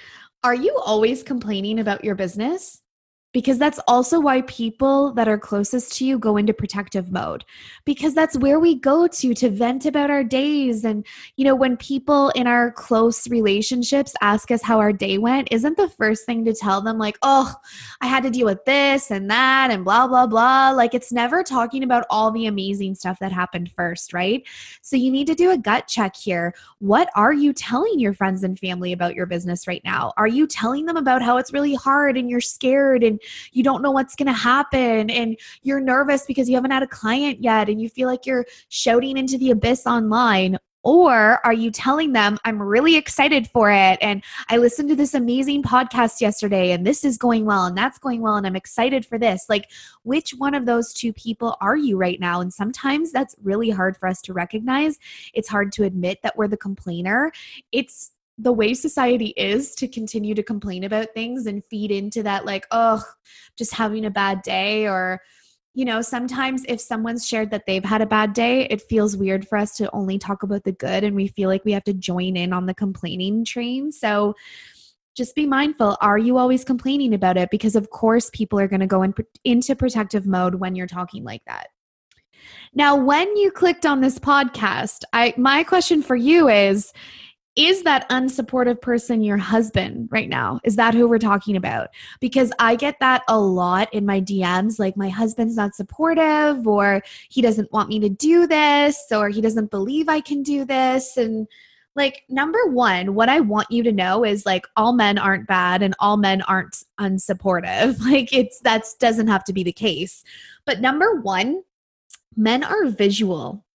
are 0.44 0.56
you 0.56 0.78
always 0.84 1.22
complaining 1.22 1.80
about 1.80 2.04
your 2.04 2.16
business? 2.16 2.82
Because 3.32 3.60
that's 3.60 3.80
also 3.88 4.20
why 4.20 4.42
people 4.44 5.12
that 5.14 5.28
are 5.28 5.38
closest 5.38 5.96
to 5.96 6.06
you 6.06 6.18
go 6.18 6.38
into 6.38 6.54
protective 6.54 7.12
mode 7.12 7.46
because 7.86 8.16
that's 8.16 8.38
where 8.38 8.60
we 8.60 8.76
go 8.76 9.08
to 9.08 9.34
to 9.34 9.50
vent 9.50 9.86
about 9.86 10.10
our 10.10 10.24
days. 10.24 10.84
And 10.84 11.06
you 11.36 11.46
know 11.46 11.56
when 11.56 11.78
people 11.78 12.30
in 12.30 12.48
our 12.48 12.72
close 12.72 13.28
relationships 13.28 14.16
ask 14.22 14.50
us 14.52 14.62
how 14.62 14.80
our 14.80 14.92
day 14.92 15.18
went 15.18 15.50
isn't 15.52 15.78
the 15.78 15.90
first 15.90 16.26
thing 16.26 16.44
to 16.46 16.54
tell 16.54 16.82
them 16.82 16.98
like 16.98 17.18
oh 17.22 17.54
i 18.02 18.08
had 18.08 18.24
to 18.24 18.30
deal 18.30 18.46
with 18.46 18.64
this 18.66 19.12
and 19.12 19.30
that 19.30 19.70
and 19.72 19.84
blah 19.84 20.08
blah 20.08 20.26
blah. 20.26 20.72
Like 20.72 20.94
it's 20.94 21.12
never 21.12 21.44
talking 21.44 21.84
about 21.84 22.06
all 22.10 22.32
the 22.32 22.48
amazing 22.48 22.96
stuff 22.96 23.20
that 23.20 23.32
happened 23.32 23.72
first 23.72 24.14
right? 24.14 24.44
So 24.82 24.96
you 24.96 25.12
need 25.12 25.28
to 25.28 25.36
do 25.36 25.52
a 25.52 25.58
gut 25.58 25.88
check 25.88 26.16
here. 26.16 26.54
What 26.80 27.10
are 27.16 27.34
you 27.34 27.54
telling 27.54 28.00
your 28.00 28.14
friends 28.14 28.44
and 28.44 28.58
family 28.58 28.94
about 28.94 29.16
your 29.16 29.26
business 29.26 29.68
right 29.68 29.82
now? 29.84 30.14
Are 30.18 30.28
you 30.28 30.48
telling 30.48 30.86
them 30.86 30.98
about 30.98 31.22
how 31.22 31.38
it's 31.38 31.54
really 31.54 31.76
hard 31.76 32.18
and 32.18 32.30
you're 32.30 32.42
scared 32.42 33.04
and 33.04 33.19
you 33.52 33.64
don't 33.64 33.82
know 33.82 33.92
what's 33.92 34.16
going 34.16 34.28
to 34.28 34.34
happen 34.34 35.10
and 35.10 35.38
you're 35.64 35.80
nervous 35.80 36.26
because 36.26 36.50
you 36.50 36.56
haven't 36.56 36.72
had 36.72 36.84
a 36.84 36.88
client 36.88 37.42
yet 37.42 37.70
and 37.70 37.82
you 37.82 37.90
feel 37.90 38.08
like 38.08 38.26
you're 38.26 38.46
shouting 38.70 39.18
into 39.18 39.38
the 39.38 39.52
abyss 39.52 39.86
online 39.86 40.58
or 40.84 41.46
are 41.46 41.54
you 41.54 41.72
telling 41.72 42.14
them, 42.14 42.38
I'm 42.46 42.62
really 42.62 42.96
excited 42.96 43.48
for 43.50 43.70
it? 43.70 43.98
And 44.02 44.24
I 44.50 44.58
listened 44.58 44.90
to 44.90 44.96
this 44.96 45.14
amazing 45.14 45.62
podcast 45.64 46.22
yesterday, 46.22 46.72
and 46.72 46.88
this 46.88 47.04
is 47.04 47.18
going 47.18 47.46
well, 47.46 47.66
and 47.66 47.78
that's 47.78 48.00
going 48.00 48.22
well, 48.22 48.36
and 48.36 48.48
I'm 48.48 48.56
excited 48.56 49.06
for 49.06 49.20
this? 49.20 49.46
Like, 49.50 49.70
which 50.04 50.32
one 50.32 50.54
of 50.54 50.66
those 50.66 50.94
two 50.94 51.12
people 51.14 51.58
are 51.60 51.76
you 51.76 51.98
right 51.98 52.20
now? 52.20 52.40
And 52.40 52.54
sometimes 52.54 53.12
that's 53.12 53.36
really 53.44 53.70
hard 53.70 53.98
for 53.98 54.08
us 54.08 54.22
to 54.24 54.34
recognize. 54.34 54.98
It's 55.34 55.50
hard 55.50 55.74
to 55.74 55.84
admit 55.84 56.20
that 56.24 56.38
we're 56.38 56.48
the 56.48 56.58
complainer. 56.58 57.32
It's 57.74 58.12
the 58.42 58.52
way 58.52 58.74
society 58.74 59.34
is 59.36 59.76
to 59.76 59.88
continue 59.88 60.34
to 60.34 60.42
complain 60.42 60.86
about 60.86 61.14
things 61.14 61.46
and 61.46 61.64
feed 61.66 61.92
into 61.92 62.24
that 62.24 62.46
like 62.46 62.66
oh 62.72 63.04
just 63.58 63.74
having 63.74 64.06
a 64.06 64.10
bad 64.10 64.42
day 64.42 64.88
or 64.88 65.22
you 65.74 65.86
know 65.86 66.02
sometimes 66.02 66.64
if 66.68 66.82
someone's 66.82 67.28
shared 67.28 67.52
that 67.52 67.66
they've 67.68 67.86
had 67.86 68.02
a 68.02 68.06
bad 68.06 68.34
day 68.34 68.66
it 68.70 68.82
feels 68.82 69.16
weird 69.16 69.48
for 69.48 69.58
us 69.58 69.76
to 69.76 69.90
only 69.94 70.18
talk 70.18 70.44
about 70.44 70.64
the 70.64 70.72
good 70.72 71.04
and 71.04 71.16
we 71.16 71.28
feel 71.28 71.50
like 71.50 71.64
we 71.66 71.72
have 71.72 71.84
to 71.84 71.94
join 71.94 72.36
in 72.36 72.54
on 72.54 72.66
the 72.66 72.74
complaining 72.74 73.46
train. 73.46 73.92
So 73.92 74.36
just 75.16 75.36
be 75.36 75.46
mindful 75.46 75.98
are 76.02 76.18
you 76.18 76.38
always 76.38 76.64
complaining 76.64 77.14
about 77.14 77.38
it? 77.38 77.50
Because 77.52 77.76
of 77.76 77.90
course 77.90 78.30
people 78.34 78.60
are 78.60 78.68
going 78.68 78.80
to 78.80 78.88
go 78.88 79.04
in, 79.04 79.14
into 79.44 79.76
protective 79.76 80.26
mode 80.26 80.56
when 80.56 80.76
you're 80.76 80.88
talking 80.88 81.24
like 81.24 81.44
that. 81.46 81.68
Now 82.74 82.96
when 82.96 83.36
you 83.36 83.52
clicked 83.52 83.86
on 83.86 84.02
this 84.02 84.18
podcast 84.18 85.04
i 85.14 85.34
my 85.38 85.64
question 85.64 86.02
for 86.02 86.16
you 86.16 86.48
is 86.48 86.94
is 87.60 87.84
that 87.84 88.08
unsupportive 88.10 88.80
person 88.80 89.22
your 89.22 89.36
husband 89.36 90.08
right 90.14 90.30
now? 90.30 90.62
Is 90.64 90.78
that 90.78 90.94
who 90.94 91.10
we're 91.10 91.20
talking 91.20 91.58
about? 91.58 91.90
Because 92.22 92.54
I 92.58 92.78
get 92.78 92.98
that 93.02 93.24
a 93.28 93.38
lot 93.38 93.94
in 93.94 94.06
my 94.06 94.22
DMs 94.22 94.80
like, 94.80 94.96
my 94.96 95.10
husband's 95.10 95.58
not 95.58 95.76
supportive, 95.76 96.66
or 96.66 97.04
he 97.28 97.42
doesn't 97.42 97.70
want 97.74 97.90
me 97.90 98.00
to 98.00 98.08
do 98.08 98.48
this, 98.48 99.08
or 99.12 99.28
he 99.28 99.42
doesn't 99.42 99.72
believe 99.72 100.08
I 100.08 100.22
can 100.22 100.42
do 100.42 100.64
this. 100.64 101.18
And 101.18 101.48
like, 101.98 102.24
number 102.30 102.66
one, 102.68 103.14
what 103.14 103.28
I 103.28 103.42
want 103.42 103.70
you 103.70 103.84
to 103.84 103.92
know 103.92 104.24
is 104.24 104.46
like, 104.46 104.66
all 104.78 104.94
men 104.94 105.18
aren't 105.18 105.46
bad 105.46 105.84
and 105.84 105.94
all 106.00 106.16
men 106.16 106.42
aren't 106.44 106.82
unsupportive. 106.98 108.00
Like, 108.10 108.32
it's 108.32 108.62
that 108.62 108.86
doesn't 109.02 109.28
have 109.28 109.44
to 109.44 109.54
be 109.54 109.64
the 109.64 109.74
case. 109.74 110.24
But 110.66 110.80
number 110.80 111.20
one, 111.20 111.64
men 112.38 112.64
are 112.64 112.86
visual 112.86 113.66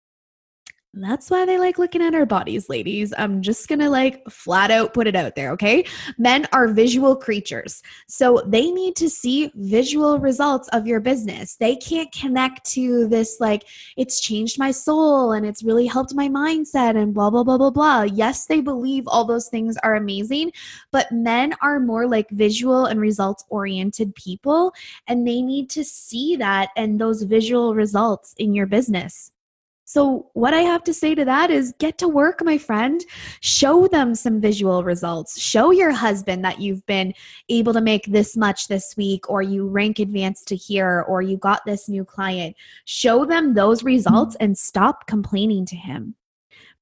that's 0.97 1.31
why 1.31 1.45
they 1.45 1.59
like 1.59 1.79
looking 1.79 2.03
at 2.03 2.15
our 2.15 2.27
bodies, 2.27 2.69
ladies. 2.69 3.13
I'm 3.19 3.43
just 3.43 3.69
gonna 3.69 3.91
like 3.91 4.23
flat 4.31 4.71
out 4.71 4.95
put 4.95 5.07
it 5.07 5.17
out 5.17 5.35
there, 5.35 5.51
okay? 5.53 5.85
Men 6.19 6.47
are 6.53 6.69
visual 6.69 7.17
creatures. 7.17 7.83
So 8.07 8.43
they 8.47 8.71
need 8.71 8.95
to 8.97 9.11
see 9.11 9.51
visual 9.55 10.19
results 10.19 10.69
of 10.69 10.87
your 10.87 11.01
business. 11.01 11.57
They 11.57 11.77
can't 11.77 12.13
connect 12.13 12.65
to 12.73 13.09
this, 13.09 13.39
like, 13.41 13.65
it's 13.97 14.21
changed 14.21 14.59
my 14.59 14.71
soul 14.71 15.33
and 15.33 15.45
it's 15.45 15.63
really 15.63 15.87
helped 15.87 16.15
my 16.15 16.29
mindset 16.29 16.97
and 16.97 17.13
blah, 17.13 17.31
blah, 17.31 17.45
blah, 17.45 17.59
blah, 17.59 17.71
blah. 17.71 18.03
Yes, 18.03 18.47
they 18.47 18.61
believe 18.61 19.05
all 19.07 19.25
those 19.25 19.49
things 19.49 19.77
are 19.83 19.97
amazing, 19.97 20.53
but 20.93 21.11
men 21.11 21.55
are 21.61 21.81
more 21.81 22.07
like 22.07 22.31
visual 22.31 22.87
and 22.87 23.01
results 23.01 23.45
oriented 23.49 24.15
people, 24.15 24.73
and 25.09 25.27
they 25.27 25.43
need 25.43 25.71
to 25.71 25.85
see 25.85 26.37
that 26.37 26.71
and 26.77 27.01
those 27.01 27.23
visual 27.23 27.75
results 27.75 28.35
in 28.39 28.55
your 28.55 28.67
business. 28.67 29.33
So, 29.87 30.31
what 30.33 30.55
I 30.55 30.61
have 30.61 30.83
to 30.85 30.95
say 30.95 31.15
to 31.15 31.25
that 31.27 31.51
is 31.51 31.75
get 31.79 31.99
to 31.99 32.09
work, 32.09 32.43
my 32.43 32.57
friend. 32.57 33.05
Show 33.41 33.87
them 33.87 34.15
some 34.15 34.41
visual 34.41 34.83
results. 34.83 35.41
Show 35.41 35.73
your 35.73 35.93
husband 35.93 36.45
that 36.45 36.61
you've 36.61 36.85
been 36.87 37.13
able 37.49 37.75
to 37.75 37.83
make 37.83 38.07
this 38.07 38.37
much 38.37 38.69
this 38.69 38.97
week, 38.97 39.29
or 39.31 39.43
you 39.43 39.69
rank 39.69 39.99
advanced 39.99 40.49
to 40.49 40.57
here, 40.57 41.05
or 41.07 41.21
you 41.21 41.37
got 41.37 41.65
this 41.67 41.89
new 41.89 42.05
client. 42.05 42.57
Show 42.87 43.27
them 43.27 43.55
those 43.55 43.85
results 43.85 44.37
mm-hmm. 44.37 44.45
and 44.45 44.59
stop 44.59 45.07
complaining 45.07 45.67
to 45.67 45.77
him. 45.77 46.15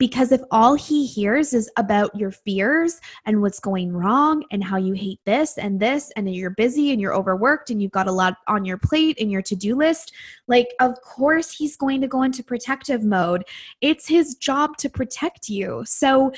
Because 0.02 0.32
if 0.32 0.40
all 0.50 0.75
he 0.75 1.06
hears 1.06 1.52
is 1.52 1.71
about 1.76 2.12
your 2.16 2.32
fears 2.32 3.00
and 3.25 3.40
what's 3.40 3.61
going 3.61 3.92
wrong 3.92 4.42
and 4.50 4.64
how 4.64 4.76
you 4.76 4.94
hate 4.94 5.21
this 5.25 5.59
and 5.59 5.78
this, 5.78 6.11
and 6.16 6.28
you're 6.35 6.50
busy 6.50 6.90
and 6.90 7.00
you're 7.00 7.14
overworked 7.14 7.71
and 7.71 7.80
you've 7.80 7.92
got 7.92 8.09
a 8.09 8.11
lot 8.12 8.38
on 8.49 8.64
your 8.64 8.78
plate 8.78 9.16
and 9.21 9.30
your 9.30 9.42
to 9.42 9.54
do 9.54 9.76
list, 9.76 10.12
like, 10.49 10.75
of 10.80 11.00
course, 11.02 11.52
he's 11.52 11.76
going 11.76 12.00
to 12.00 12.09
go 12.09 12.25
into 12.25 12.42
protective 12.42 13.04
mode. 13.04 13.44
It's 13.80 14.09
his 14.09 14.35
job 14.35 14.76
to 14.78 14.90
protect 14.90 15.49
you. 15.49 15.85
So, 15.87 16.32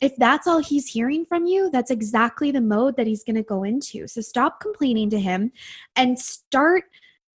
if 0.00 0.16
that's 0.16 0.48
all 0.48 0.58
he's 0.58 0.88
hearing 0.88 1.24
from 1.24 1.46
you, 1.46 1.70
that's 1.70 1.92
exactly 1.92 2.50
the 2.50 2.60
mode 2.60 2.96
that 2.96 3.06
he's 3.06 3.22
going 3.22 3.36
to 3.36 3.44
go 3.44 3.62
into. 3.62 4.08
So 4.08 4.20
stop 4.22 4.58
complaining 4.60 5.08
to 5.10 5.20
him 5.20 5.52
and 5.94 6.18
start 6.18 6.86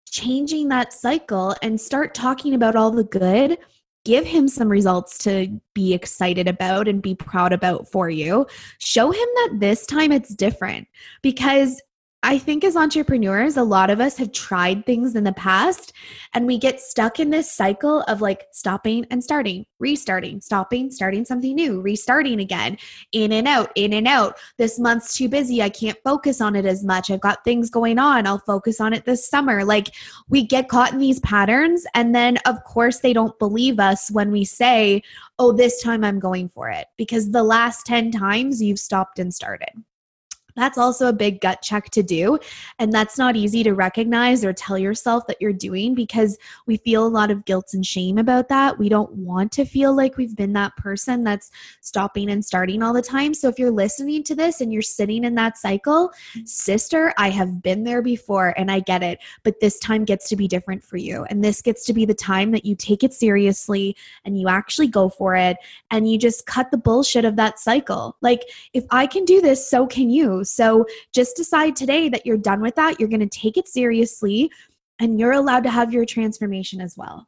changing 0.08 0.68
that 0.68 0.94
cycle 0.94 1.54
and 1.60 1.78
start 1.78 2.14
talking 2.14 2.54
about 2.54 2.74
all 2.74 2.90
the 2.90 3.04
good 3.04 3.58
give 4.06 4.24
him 4.24 4.46
some 4.46 4.68
results 4.68 5.18
to 5.18 5.48
be 5.74 5.92
excited 5.92 6.46
about 6.46 6.86
and 6.86 7.02
be 7.02 7.16
proud 7.16 7.52
about 7.52 7.90
for 7.90 8.08
you. 8.08 8.46
Show 8.78 9.10
him 9.10 9.28
that 9.34 9.56
this 9.58 9.84
time 9.84 10.12
it's 10.12 10.28
different 10.28 10.86
because 11.22 11.82
I 12.28 12.38
think 12.38 12.64
as 12.64 12.74
entrepreneurs, 12.74 13.56
a 13.56 13.62
lot 13.62 13.88
of 13.88 14.00
us 14.00 14.16
have 14.16 14.32
tried 14.32 14.84
things 14.84 15.14
in 15.14 15.22
the 15.22 15.32
past 15.34 15.92
and 16.34 16.44
we 16.44 16.58
get 16.58 16.80
stuck 16.80 17.20
in 17.20 17.30
this 17.30 17.52
cycle 17.52 18.02
of 18.08 18.20
like 18.20 18.48
stopping 18.50 19.06
and 19.12 19.22
starting, 19.22 19.64
restarting, 19.78 20.40
stopping, 20.40 20.90
starting 20.90 21.24
something 21.24 21.54
new, 21.54 21.80
restarting 21.80 22.40
again, 22.40 22.78
in 23.12 23.30
and 23.30 23.46
out, 23.46 23.70
in 23.76 23.92
and 23.92 24.08
out. 24.08 24.38
This 24.58 24.76
month's 24.76 25.14
too 25.14 25.28
busy. 25.28 25.62
I 25.62 25.68
can't 25.68 25.96
focus 26.02 26.40
on 26.40 26.56
it 26.56 26.66
as 26.66 26.82
much. 26.82 27.12
I've 27.12 27.20
got 27.20 27.44
things 27.44 27.70
going 27.70 27.96
on. 27.96 28.26
I'll 28.26 28.40
focus 28.40 28.80
on 28.80 28.92
it 28.92 29.04
this 29.04 29.28
summer. 29.28 29.64
Like 29.64 29.94
we 30.28 30.44
get 30.44 30.68
caught 30.68 30.92
in 30.92 30.98
these 30.98 31.20
patterns. 31.20 31.86
And 31.94 32.12
then, 32.12 32.38
of 32.38 32.64
course, 32.64 32.98
they 32.98 33.12
don't 33.12 33.38
believe 33.38 33.78
us 33.78 34.10
when 34.10 34.32
we 34.32 34.44
say, 34.44 35.00
oh, 35.38 35.52
this 35.52 35.80
time 35.80 36.02
I'm 36.02 36.18
going 36.18 36.48
for 36.48 36.70
it 36.70 36.88
because 36.96 37.30
the 37.30 37.44
last 37.44 37.86
10 37.86 38.10
times 38.10 38.60
you've 38.60 38.80
stopped 38.80 39.20
and 39.20 39.32
started. 39.32 39.70
That's 40.56 40.78
also 40.78 41.08
a 41.08 41.12
big 41.12 41.40
gut 41.40 41.62
check 41.62 41.90
to 41.90 42.02
do. 42.02 42.38
And 42.78 42.92
that's 42.92 43.18
not 43.18 43.36
easy 43.36 43.62
to 43.62 43.74
recognize 43.74 44.44
or 44.44 44.52
tell 44.52 44.78
yourself 44.78 45.26
that 45.26 45.36
you're 45.40 45.52
doing 45.52 45.94
because 45.94 46.38
we 46.66 46.78
feel 46.78 47.06
a 47.06 47.08
lot 47.08 47.30
of 47.30 47.44
guilt 47.44 47.74
and 47.74 47.84
shame 47.84 48.18
about 48.18 48.48
that. 48.48 48.78
We 48.78 48.88
don't 48.88 49.12
want 49.12 49.52
to 49.52 49.64
feel 49.64 49.94
like 49.94 50.16
we've 50.16 50.34
been 50.34 50.54
that 50.54 50.74
person 50.76 51.22
that's 51.22 51.50
stopping 51.82 52.30
and 52.30 52.44
starting 52.44 52.82
all 52.82 52.94
the 52.94 53.02
time. 53.02 53.34
So 53.34 53.48
if 53.48 53.58
you're 53.58 53.70
listening 53.70 54.22
to 54.24 54.34
this 54.34 54.60
and 54.60 54.72
you're 54.72 54.82
sitting 54.82 55.24
in 55.24 55.34
that 55.34 55.58
cycle, 55.58 56.10
sister, 56.44 57.12
I 57.18 57.28
have 57.30 57.62
been 57.62 57.84
there 57.84 58.02
before 58.02 58.54
and 58.56 58.70
I 58.70 58.80
get 58.80 59.02
it. 59.02 59.18
But 59.42 59.60
this 59.60 59.78
time 59.78 60.04
gets 60.04 60.28
to 60.30 60.36
be 60.36 60.48
different 60.48 60.82
for 60.82 60.96
you. 60.96 61.24
And 61.28 61.44
this 61.44 61.60
gets 61.60 61.84
to 61.86 61.92
be 61.92 62.06
the 62.06 62.14
time 62.14 62.50
that 62.52 62.64
you 62.64 62.74
take 62.74 63.04
it 63.04 63.12
seriously 63.12 63.96
and 64.24 64.40
you 64.40 64.48
actually 64.48 64.88
go 64.88 65.10
for 65.10 65.36
it 65.36 65.58
and 65.90 66.10
you 66.10 66.18
just 66.18 66.46
cut 66.46 66.70
the 66.70 66.78
bullshit 66.78 67.24
of 67.24 67.36
that 67.36 67.58
cycle. 67.58 68.16
Like, 68.22 68.42
if 68.72 68.84
I 68.90 69.06
can 69.06 69.24
do 69.24 69.40
this, 69.40 69.68
so 69.68 69.86
can 69.86 70.08
you. 70.08 70.44
So 70.46 70.86
just 71.12 71.36
decide 71.36 71.76
today 71.76 72.08
that 72.08 72.24
you're 72.24 72.36
done 72.36 72.60
with 72.60 72.74
that. 72.76 72.98
You're 72.98 73.08
going 73.08 73.28
to 73.28 73.38
take 73.38 73.56
it 73.56 73.68
seriously 73.68 74.50
and 74.98 75.18
you're 75.18 75.32
allowed 75.32 75.64
to 75.64 75.70
have 75.70 75.92
your 75.92 76.04
transformation 76.04 76.80
as 76.80 76.96
well. 76.96 77.26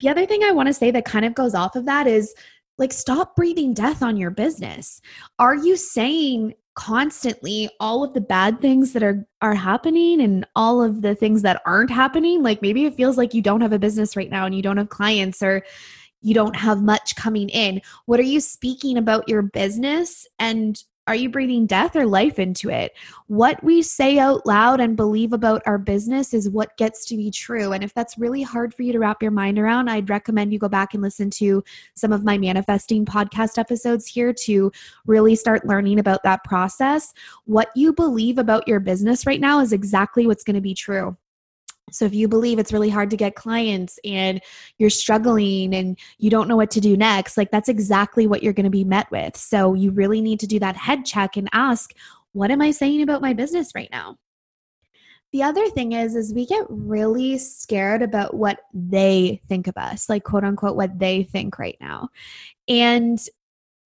The 0.00 0.08
other 0.08 0.26
thing 0.26 0.42
I 0.42 0.52
want 0.52 0.66
to 0.68 0.74
say 0.74 0.90
that 0.90 1.04
kind 1.04 1.24
of 1.24 1.34
goes 1.34 1.54
off 1.54 1.76
of 1.76 1.86
that 1.86 2.06
is 2.06 2.34
like 2.78 2.92
stop 2.92 3.36
breathing 3.36 3.74
death 3.74 4.02
on 4.02 4.16
your 4.16 4.30
business. 4.30 5.00
Are 5.38 5.54
you 5.54 5.76
saying 5.76 6.54
constantly 6.74 7.68
all 7.80 8.02
of 8.02 8.14
the 8.14 8.20
bad 8.20 8.60
things 8.60 8.92
that 8.92 9.02
are 9.02 9.26
are 9.42 9.54
happening 9.54 10.20
and 10.22 10.46
all 10.56 10.82
of 10.82 11.02
the 11.02 11.14
things 11.14 11.42
that 11.42 11.60
aren't 11.66 11.90
happening 11.90 12.42
like 12.42 12.62
maybe 12.62 12.86
it 12.86 12.94
feels 12.94 13.18
like 13.18 13.34
you 13.34 13.42
don't 13.42 13.60
have 13.60 13.74
a 13.74 13.78
business 13.78 14.16
right 14.16 14.30
now 14.30 14.46
and 14.46 14.54
you 14.54 14.62
don't 14.62 14.78
have 14.78 14.88
clients 14.88 15.42
or 15.42 15.62
you 16.22 16.32
don't 16.32 16.56
have 16.56 16.82
much 16.82 17.14
coming 17.14 17.50
in 17.50 17.78
what 18.06 18.18
are 18.18 18.22
you 18.22 18.40
speaking 18.40 18.96
about 18.96 19.28
your 19.28 19.42
business 19.42 20.26
and 20.38 20.82
are 21.06 21.14
you 21.14 21.28
breathing 21.28 21.66
death 21.66 21.96
or 21.96 22.06
life 22.06 22.38
into 22.38 22.70
it? 22.70 22.92
What 23.26 23.62
we 23.64 23.82
say 23.82 24.18
out 24.18 24.46
loud 24.46 24.80
and 24.80 24.96
believe 24.96 25.32
about 25.32 25.62
our 25.66 25.78
business 25.78 26.32
is 26.32 26.48
what 26.48 26.76
gets 26.76 27.04
to 27.06 27.16
be 27.16 27.30
true. 27.30 27.72
And 27.72 27.82
if 27.82 27.92
that's 27.92 28.18
really 28.18 28.42
hard 28.42 28.72
for 28.72 28.82
you 28.82 28.92
to 28.92 29.00
wrap 29.00 29.20
your 29.20 29.32
mind 29.32 29.58
around, 29.58 29.88
I'd 29.88 30.10
recommend 30.10 30.52
you 30.52 30.60
go 30.60 30.68
back 30.68 30.94
and 30.94 31.02
listen 31.02 31.28
to 31.30 31.64
some 31.94 32.12
of 32.12 32.24
my 32.24 32.38
manifesting 32.38 33.04
podcast 33.04 33.58
episodes 33.58 34.06
here 34.06 34.32
to 34.44 34.70
really 35.06 35.34
start 35.34 35.66
learning 35.66 35.98
about 35.98 36.22
that 36.22 36.44
process. 36.44 37.12
What 37.46 37.70
you 37.74 37.92
believe 37.92 38.38
about 38.38 38.68
your 38.68 38.78
business 38.80 39.26
right 39.26 39.40
now 39.40 39.58
is 39.58 39.72
exactly 39.72 40.26
what's 40.26 40.44
going 40.44 40.54
to 40.54 40.60
be 40.60 40.74
true. 40.74 41.16
So 41.90 42.04
if 42.04 42.14
you 42.14 42.28
believe 42.28 42.58
it's 42.58 42.72
really 42.72 42.88
hard 42.88 43.10
to 43.10 43.16
get 43.16 43.34
clients 43.34 43.98
and 44.04 44.40
you're 44.78 44.90
struggling 44.90 45.74
and 45.74 45.98
you 46.18 46.30
don't 46.30 46.48
know 46.48 46.56
what 46.56 46.70
to 46.72 46.80
do 46.80 46.96
next, 46.96 47.36
like 47.36 47.50
that's 47.50 47.68
exactly 47.68 48.26
what 48.26 48.42
you're 48.42 48.52
going 48.52 48.64
to 48.64 48.70
be 48.70 48.84
met 48.84 49.10
with. 49.10 49.36
So 49.36 49.74
you 49.74 49.90
really 49.90 50.20
need 50.20 50.40
to 50.40 50.46
do 50.46 50.58
that 50.60 50.76
head 50.76 51.04
check 51.04 51.36
and 51.36 51.48
ask, 51.52 51.92
what 52.32 52.50
am 52.50 52.62
I 52.62 52.70
saying 52.70 53.02
about 53.02 53.20
my 53.20 53.32
business 53.34 53.74
right 53.74 53.90
now? 53.90 54.16
The 55.32 55.42
other 55.42 55.68
thing 55.70 55.92
is 55.92 56.14
is 56.14 56.34
we 56.34 56.46
get 56.46 56.64
really 56.68 57.38
scared 57.38 58.02
about 58.02 58.34
what 58.34 58.60
they 58.74 59.40
think 59.48 59.66
of 59.66 59.76
us, 59.76 60.08
like 60.08 60.24
quote 60.24 60.44
unquote 60.44 60.76
what 60.76 60.98
they 60.98 61.22
think 61.24 61.58
right 61.58 61.76
now. 61.80 62.10
And 62.68 63.18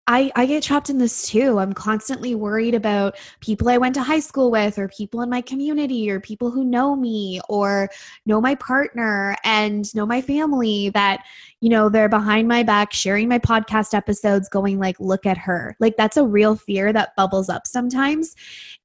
I, 0.09 0.31
I 0.37 0.47
get 0.47 0.63
trapped 0.63 0.89
in 0.89 0.99
this 0.99 1.29
too. 1.29 1.59
I'm 1.59 1.73
constantly 1.73 2.37
worried 2.37 2.75
about 2.75 3.17
people 3.41 3.69
I 3.69 3.77
went 3.77 3.95
to 3.97 4.03
high 4.03 4.21
school 4.21 4.51
with, 4.53 4.79
or 4.79 4.89
people 4.89 5.23
in 5.23 5.31
my 5.31 5.41
community, 5.41 6.09
or 6.11 6.21
people 6.21 6.51
who 6.51 6.65
know 6.65 6.95
me, 6.95 7.41
or 7.49 7.91
know 8.25 8.41
my 8.41 8.55
partner 8.55 9.37
and 9.43 9.93
know 9.97 10.07
my 10.07 10.23
family 10.23 10.91
that, 10.91 11.25
you 11.61 11.69
know, 11.69 11.89
they're 11.89 12.09
behind 12.09 12.47
my 12.47 12.63
back 12.63 12.93
sharing 12.93 13.29
my 13.29 13.41
podcast 13.41 13.95
episodes, 13.95 14.49
going 14.49 14.79
like, 14.79 14.99
look 15.01 15.27
at 15.27 15.39
her. 15.39 15.77
Like, 15.81 15.97
that's 15.97 16.17
a 16.17 16.25
real 16.25 16.55
fear 16.55 16.93
that 16.93 17.17
bubbles 17.17 17.49
up 17.49 17.67
sometimes. 17.67 18.37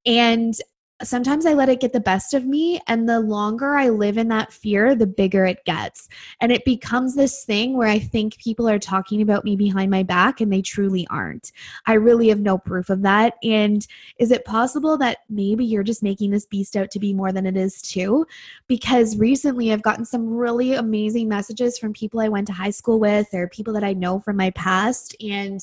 And 0.06 0.56
sometimes 1.04 1.46
I 1.46 1.54
let 1.54 1.70
it 1.70 1.80
get 1.80 1.94
the 1.94 2.00
best 2.00 2.34
of 2.34 2.46
me. 2.46 2.80
And 2.88 3.08
the 3.08 3.20
longer 3.20 3.76
I 3.76 3.90
live 3.90 4.18
in 4.18 4.28
that 4.30 4.52
fear, 4.52 4.96
the 4.96 5.08
bigger 5.08 5.46
it 5.46 5.64
gets. 5.66 6.10
And 6.40 6.52
it 6.52 6.66
becomes 6.66 7.16
this 7.16 7.44
thing 7.44 7.78
where 7.78 7.88
I 7.88 8.00
think 8.00 8.38
people 8.38 8.70
are 8.70 8.80
talking 8.80 9.22
about 9.22 9.44
me 9.44 9.56
behind 9.56 9.92
my 9.92 10.04
back 10.04 10.42
and 10.42 10.52
they 10.52 10.62
truly 10.62 11.08
aren't. 11.10 11.52
I 11.88 11.94
really 11.94 12.30
have 12.30 12.40
no 12.40 12.58
proof 12.58 12.90
of 12.90 13.02
that. 13.04 13.36
And 13.44 13.86
is 14.18 14.32
it 14.32 14.46
possible 14.46 14.98
that 14.98 15.20
maybe 15.30 15.66
you're 15.66 15.84
just 15.84 16.04
making 16.04 16.32
this 16.32 16.46
beast 16.46 16.76
out 16.76 16.92
to 16.92 17.00
be 17.00 17.14
more 17.14 17.32
than 17.32 17.46
it 17.46 17.58
is 17.58 17.82
too? 17.82 18.26
Because 18.68 19.18
recently 19.18 19.72
I've 19.72 19.82
gotten 19.82 20.06
some 20.06 20.28
really 20.28 20.74
amazing 20.74 21.28
messages 21.28 21.78
from 21.78 21.94
people 21.94 22.20
I 22.20 22.30
went 22.30 22.48
to 22.48 22.54
high 22.54 22.70
school 22.70 23.00
with 23.00 23.34
or 23.34 23.48
people 23.48 23.74
that 23.74 23.84
I 23.84 23.94
know 23.94 24.20
from 24.20 24.38
my 24.38 24.52
past. 24.52 25.16
And 25.22 25.62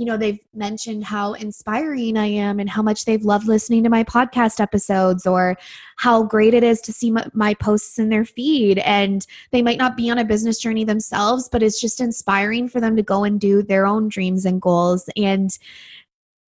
you 0.00 0.06
know, 0.06 0.16
they've 0.16 0.40
mentioned 0.54 1.04
how 1.04 1.34
inspiring 1.34 2.16
I 2.16 2.24
am 2.24 2.58
and 2.58 2.70
how 2.70 2.80
much 2.80 3.04
they've 3.04 3.22
loved 3.22 3.46
listening 3.46 3.82
to 3.82 3.90
my 3.90 4.02
podcast 4.02 4.58
episodes 4.58 5.26
or 5.26 5.58
how 5.96 6.22
great 6.22 6.54
it 6.54 6.64
is 6.64 6.80
to 6.80 6.92
see 6.94 7.10
my, 7.10 7.26
my 7.34 7.52
posts 7.52 7.98
in 7.98 8.08
their 8.08 8.24
feed. 8.24 8.78
And 8.78 9.26
they 9.50 9.60
might 9.60 9.76
not 9.76 9.98
be 9.98 10.08
on 10.08 10.16
a 10.16 10.24
business 10.24 10.58
journey 10.58 10.84
themselves, 10.84 11.50
but 11.52 11.62
it's 11.62 11.78
just 11.78 12.00
inspiring 12.00 12.66
for 12.66 12.80
them 12.80 12.96
to 12.96 13.02
go 13.02 13.24
and 13.24 13.38
do 13.38 13.62
their 13.62 13.86
own 13.86 14.08
dreams 14.08 14.46
and 14.46 14.62
goals. 14.62 15.06
And 15.18 15.50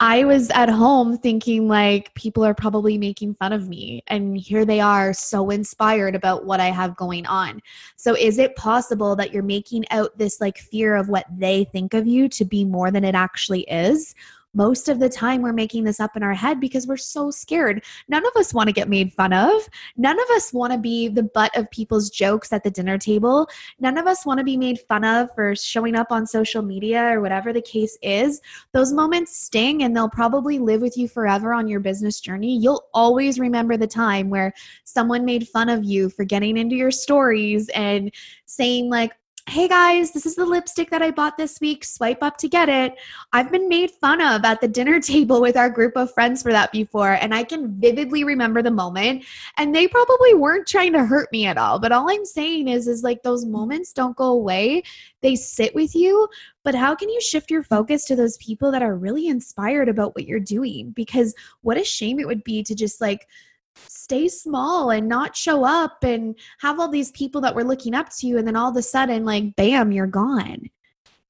I 0.04 0.24
was 0.24 0.50
at 0.50 0.68
home 0.68 1.20
thinking 1.20 1.68
like 1.68 2.12
people 2.16 2.44
are 2.44 2.56
probably 2.56 2.98
making 2.98 3.36
fun 3.36 3.54
of 3.54 3.70
me 3.70 4.04
and 4.08 4.36
here 4.36 4.66
they 4.66 4.80
are 4.80 5.14
so 5.14 5.52
inspired 5.52 6.16
about 6.16 6.44
what 6.44 6.60
I 6.60 6.72
have 6.72 6.98
going 6.98 7.28
on. 7.28 7.62
So 7.98 8.16
is 8.16 8.40
it 8.40 8.56
possible 8.56 9.16
that 9.18 9.32
you're 9.32 9.44
making 9.44 9.86
out 9.92 10.18
this 10.18 10.42
like 10.42 10.58
fear 10.58 10.96
of 10.96 11.08
what 11.08 11.28
they 11.32 11.66
think 11.66 11.94
of 11.94 12.08
you 12.08 12.28
to 12.30 12.44
be 12.44 12.66
more 12.66 12.90
than 12.90 13.04
it 13.04 13.14
actually 13.14 13.62
is? 13.70 14.16
Most 14.54 14.90
of 14.90 15.00
the 15.00 15.10
time 15.10 15.42
we're 15.42 15.54
making 15.54 15.84
this 15.84 16.00
up 16.00 16.16
in 16.16 16.24
our 16.24 16.34
head 16.34 16.60
because 16.60 16.88
we're 16.88 16.98
so 16.98 17.32
scared. 17.32 17.84
None 18.08 18.26
of 18.26 18.32
us 18.36 18.54
want 18.54 18.68
to 18.68 18.74
get 18.74 18.90
made 18.90 19.14
fun 19.14 19.34
of. 19.34 19.68
None 19.98 20.20
of 20.20 20.30
us 20.32 20.54
want 20.54 20.74
to 20.74 20.80
be 20.80 21.08
the 21.08 21.24
butt 21.24 21.56
of 21.58 21.70
people's 21.72 22.10
jokes 22.10 22.52
at 22.52 22.64
the 22.64 22.72
dinner 22.72 22.98
table. 22.98 23.48
None 23.80 23.98
of 23.98 24.08
us 24.08 24.26
want 24.26 24.40
to 24.40 24.44
be 24.44 24.58
made 24.58 24.80
fun 24.80 25.04
of 25.04 25.34
for 25.36 25.56
showing 25.56 25.96
up 25.96 26.12
on 26.12 26.28
social 26.28 26.62
media 26.62 27.04
or 27.06 27.22
whatever 27.22 27.54
the 27.54 27.62
case 27.62 27.98
is. 28.02 28.42
Those 28.74 28.94
moments 28.94 29.36
sting 29.36 29.84
and 29.84 29.96
they'll 29.96 30.10
probably 30.10 30.60
live 30.60 30.82
with 30.82 30.98
you 30.98 31.08
forever 31.08 31.54
on 31.54 31.68
your 31.68 31.80
business 31.80 32.20
journey. 32.20 32.58
You'll 32.58 32.88
always 32.94 33.40
remember 33.40 33.78
the 33.78 33.88
time 33.88 34.30
where 34.30 34.54
someone 34.84 35.26
made 35.26 35.48
fun 35.48 35.70
of 35.70 35.84
you 35.84 36.10
for 36.10 36.26
getting 36.26 36.58
into 36.58 36.76
your 36.76 36.92
stories 36.92 37.70
and 37.70 38.12
saying 38.46 38.90
like, 38.90 39.12
hey 39.48 39.68
guys, 39.68 40.12
this 40.12 40.26
is 40.26 40.36
the 40.36 40.46
lipstick 40.46 40.90
that 40.92 41.02
I 41.02 41.10
bought 41.12 41.36
this 41.36 41.60
week. 41.60 41.84
Swipe 41.84 42.22
up 42.22 42.38
to 42.38 42.48
get 42.48 42.70
it. 42.70 42.96
I've 43.34 43.52
been 43.52 43.68
made 43.68 43.92
fun 43.92 44.22
of 44.22 44.46
at 44.46 44.62
the 44.62 44.68
dinner 44.68 45.00
table 45.02 45.42
with 45.42 45.58
our 45.58 45.70
group 45.70 45.98
of 45.98 46.14
friends 46.14 46.44
for 46.44 46.52
that 46.52 46.72
before, 46.72 47.14
and 47.14 47.34
I 47.34 47.44
can 47.44 47.80
vividly 47.80 48.24
remember 48.24 48.62
the 48.62 48.72
moment. 48.72 49.26
And 49.58 49.74
they 49.74 49.88
probably 49.88 50.36
weren't 50.36 50.68
trying 50.68 50.94
to 50.94 51.06
hurt 51.06 51.32
me 51.32 51.48
at 51.48 51.58
all. 51.58 51.80
But 51.80 51.92
all 51.92 52.10
I'm 52.10 52.26
saying 52.26 52.68
is, 52.68 52.88
is 52.88 53.04
like 53.04 53.24
those 53.24 53.46
moments 53.46 53.94
don't 53.94 54.16
go 54.16 54.32
away. 54.32 54.84
They 55.22 55.36
sit 55.36 55.74
with 55.74 55.96
you. 55.96 56.28
But 56.64 56.76
how 56.76 56.94
can 56.94 57.10
you 57.10 57.20
shift 57.20 57.50
your 57.50 57.64
focus 57.64 58.06
to 58.06 58.16
those 58.16 58.38
people 58.38 58.72
that 58.72 58.84
are 58.84 58.96
really 58.96 59.28
inspired 59.28 59.90
about 59.90 60.16
what 60.16 60.28
you're 60.28 60.40
doing? 60.40 60.92
Because 60.92 61.34
what 61.62 61.78
a 61.78 61.84
shame 61.84 62.20
it 62.20 62.28
would 62.28 62.44
be 62.44 62.62
to 62.64 62.76
just 62.76 63.02
like 63.02 63.28
stay 63.76 64.28
small 64.28 64.92
and 64.92 65.08
not 65.08 65.36
show 65.36 65.64
up 65.64 66.04
and 66.04 66.38
have 66.60 66.80
all 66.80 66.90
these 66.90 67.12
people 67.12 67.42
that 67.42 67.56
were 67.56 67.64
looking 67.64 67.94
up 67.94 68.10
to 68.10 68.28
you 68.28 68.38
and 68.38 68.48
then 68.48 68.56
all 68.56 68.70
of 68.70 68.78
a 68.78 68.82
sudden 68.82 69.26
like 69.26 69.56
bam 69.56 69.92
you're 69.92 70.08
gone. 70.08 70.70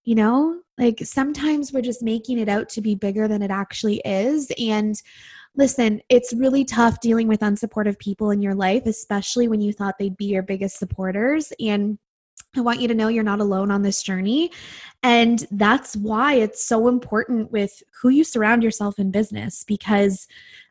You 0.04 0.16
know 0.16 0.62
like 0.78 1.00
sometimes 1.04 1.72
we're 1.72 1.82
just 1.82 2.02
making 2.02 2.40
it 2.40 2.50
out 2.50 2.68
to 2.70 2.82
be 2.82 2.96
bigger 2.96 3.28
than 3.28 3.42
it 3.42 3.52
actually 3.52 4.02
is. 4.04 4.52
And 4.60 5.00
listen 5.56 6.02
it's 6.10 6.34
really 6.34 6.64
tough 6.64 7.00
dealing 7.02 7.28
with 7.28 7.42
unsupportive 7.42 8.00
people 8.00 8.32
in 8.32 8.42
your 8.42 8.56
life 8.56 8.86
especially 8.86 9.50
when 9.50 9.60
you 9.60 9.74
thought 9.74 9.98
they'd 10.00 10.16
be 10.16 10.26
your 10.26 10.44
biggest 10.44 10.80
supporters. 10.80 11.52
And 11.60 12.00
I 12.56 12.62
want 12.62 12.82
you 12.82 12.88
to 12.90 12.94
know 12.94 13.08
you're 13.08 13.24
not 13.24 13.40
alone 13.40 13.72
on 13.72 13.82
this 13.82 14.04
journey. 14.04 14.52
And 15.04 15.46
that's 15.52 15.96
why 15.96 16.36
it's 16.36 16.66
so 16.66 16.88
important 16.90 17.52
with 17.52 17.82
who 18.02 18.10
you 18.10 18.24
surround 18.24 18.62
yourself 18.62 19.00
in 19.00 19.10
business 19.10 19.64
because 19.64 20.28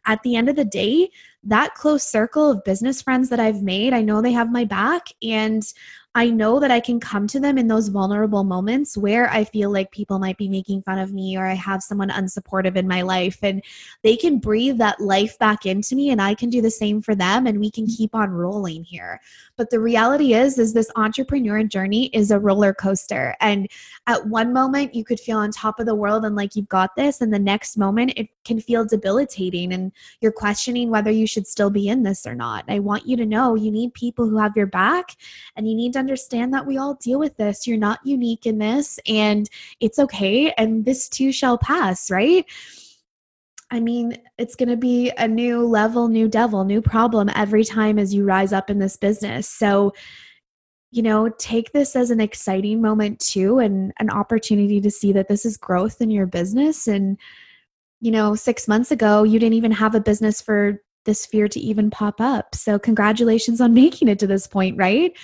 at 0.07 0.23
the 0.23 0.37
end 0.37 0.49
of 0.49 0.57
the 0.57 0.65
day, 0.65 1.11
that 1.45 1.75
close 1.75 2.03
circle 2.03 2.51
of 2.51 2.65
business 2.65 3.01
friends 3.01 3.29
that 3.31 3.41
I've 3.41 3.63
made, 3.63 3.93
I 3.93 4.03
know 4.03 4.21
they 4.21 4.33
have 4.33 4.53
my 4.53 4.65
back 4.65 5.09
and 5.23 5.65
I 6.13 6.29
know 6.29 6.59
that 6.59 6.73
I 6.73 6.81
can 6.81 6.99
come 6.99 7.29
to 7.29 7.39
them 7.39 7.57
in 7.57 7.69
those 7.69 7.87
vulnerable 7.87 8.43
moments 8.43 8.97
where 8.97 9.31
I 9.31 9.45
feel 9.45 9.71
like 9.71 9.93
people 9.93 10.19
might 10.19 10.37
be 10.37 10.49
making 10.49 10.83
fun 10.83 10.99
of 10.99 11.13
me 11.13 11.37
or 11.37 11.47
I 11.47 11.55
have 11.55 11.85
someone 11.85 12.11
unsupportive 12.11 12.75
in 12.75 12.89
my 12.89 13.03
life 13.03 13.39
and 13.43 13.63
they 14.03 14.17
can 14.17 14.41
breathe 14.41 14.79
that 14.79 15.01
life 15.01 15.39
back 15.39 15.67
into 15.67 15.95
me 15.95 16.11
and 16.11 16.21
I 16.21 16.35
can 16.35 16.51
do 16.51 16.61
the 16.61 16.71
same 16.71 17.01
for 17.01 17.15
them 17.15 17.47
and 17.47 17.61
we 17.61 17.71
can 17.71 17.87
keep 17.87 18.13
on 18.13 18.31
rolling 18.31 18.83
here. 18.83 19.21
But 19.57 19.71
the 19.71 19.79
reality 19.79 20.35
is 20.35 20.59
is 20.59 20.75
this 20.75 20.91
entrepreneur 20.97 21.63
journey 21.63 22.07
is 22.07 22.33
a 22.33 22.41
roller 22.41 22.75
coaster 22.75 23.37
and 23.41 23.69
at 24.11 24.27
one 24.27 24.53
moment 24.53 24.93
you 24.95 25.05
could 25.05 25.21
feel 25.21 25.39
on 25.39 25.53
top 25.53 25.79
of 25.79 25.87
the 25.87 25.95
world 25.95 26.25
and 26.25 26.35
like 26.35 26.57
you've 26.57 26.69
got 26.69 26.97
this 26.97 27.21
and 27.21 27.33
the 27.33 27.39
next 27.39 27.79
moment 27.79 28.13
it 28.17 28.29
can 28.45 28.61
feel 28.61 28.85
debilitating 28.85 29.73
and 29.73 29.93
you're 30.21 30.33
questioning 30.33 30.91
whether 30.91 31.13
you 31.13 31.29
should 31.29 31.47
still 31.47 31.71
be 31.71 31.89
in 31.89 32.03
this 32.03 32.27
or 32.27 32.35
not. 32.35 32.65
I 32.67 32.81
want 32.81 33.07
you 33.07 33.17
to 33.17 33.25
know 33.25 33.55
you 33.55 33.71
need 33.71 33.95
people 33.95 34.29
who 34.29 34.37
have 34.37 34.57
your 34.57 34.67
back 34.67 35.17
and 35.55 35.69
you 35.69 35.77
need 35.77 35.93
to 35.93 36.01
understand 36.01 36.53
that 36.55 36.67
we 36.67 36.77
all 36.77 36.95
deal 36.95 37.21
with 37.21 37.37
this. 37.37 37.69
You're 37.69 37.79
not 37.79 38.01
unique 38.05 38.47
in 38.47 38.59
this, 38.59 38.99
and 39.07 39.49
it's 39.79 40.01
okay. 40.01 40.53
And 40.59 40.85
this 40.85 41.09
too 41.09 41.31
shall 41.31 41.57
pass, 41.57 42.11
right? 42.11 42.45
I 43.71 43.79
mean, 43.79 44.17
it's 44.39 44.57
going 44.57 44.71
to 44.71 44.77
be 44.77 45.13
a 45.17 45.29
new 45.29 45.65
level, 45.65 46.09
new 46.09 46.27
devil, 46.27 46.65
new 46.65 46.83
problem 46.83 47.31
every 47.37 47.65
time 47.65 47.99
as 47.99 48.13
you 48.13 48.25
rise 48.25 48.53
up 48.53 48.69
in 48.69 48.81
this 48.81 48.97
business. 48.97 49.49
So, 49.49 49.93
you 50.91 51.03
know, 51.03 51.29
take 51.39 51.73
this 51.73 51.95
as 51.95 52.11
an 52.11 52.21
exciting 52.21 52.83
moment 52.83 53.21
too 53.21 53.59
and 53.59 53.93
an 53.99 54.11
opportunity 54.11 54.81
to 54.81 54.91
see 54.91 55.13
that 55.13 55.29
this 55.29 55.47
is 55.47 55.57
growth 55.57 56.01
in 56.01 56.11
your 56.11 56.27
business. 56.27 56.89
And, 56.89 57.17
you 58.01 58.11
know, 58.11 58.35
six 58.35 58.67
months 58.67 58.91
ago, 58.91 59.23
you 59.23 59.39
didn't 59.39 59.55
even 59.55 59.73
have 59.73 59.95
a 59.95 60.01
business 60.01 60.41
for 60.41 60.83
this 61.05 61.25
fear 61.25 61.49
to 61.49 61.61
even 61.61 61.91
pop 61.91 62.21
up. 62.21 62.55
So, 62.55 62.79
congratulations 62.79 63.61
on 63.61 63.75
making 63.83 64.09
it 64.09 64.19
to 64.19 64.27
this 64.27 64.47
point, 64.47 64.77
right? 64.77 65.17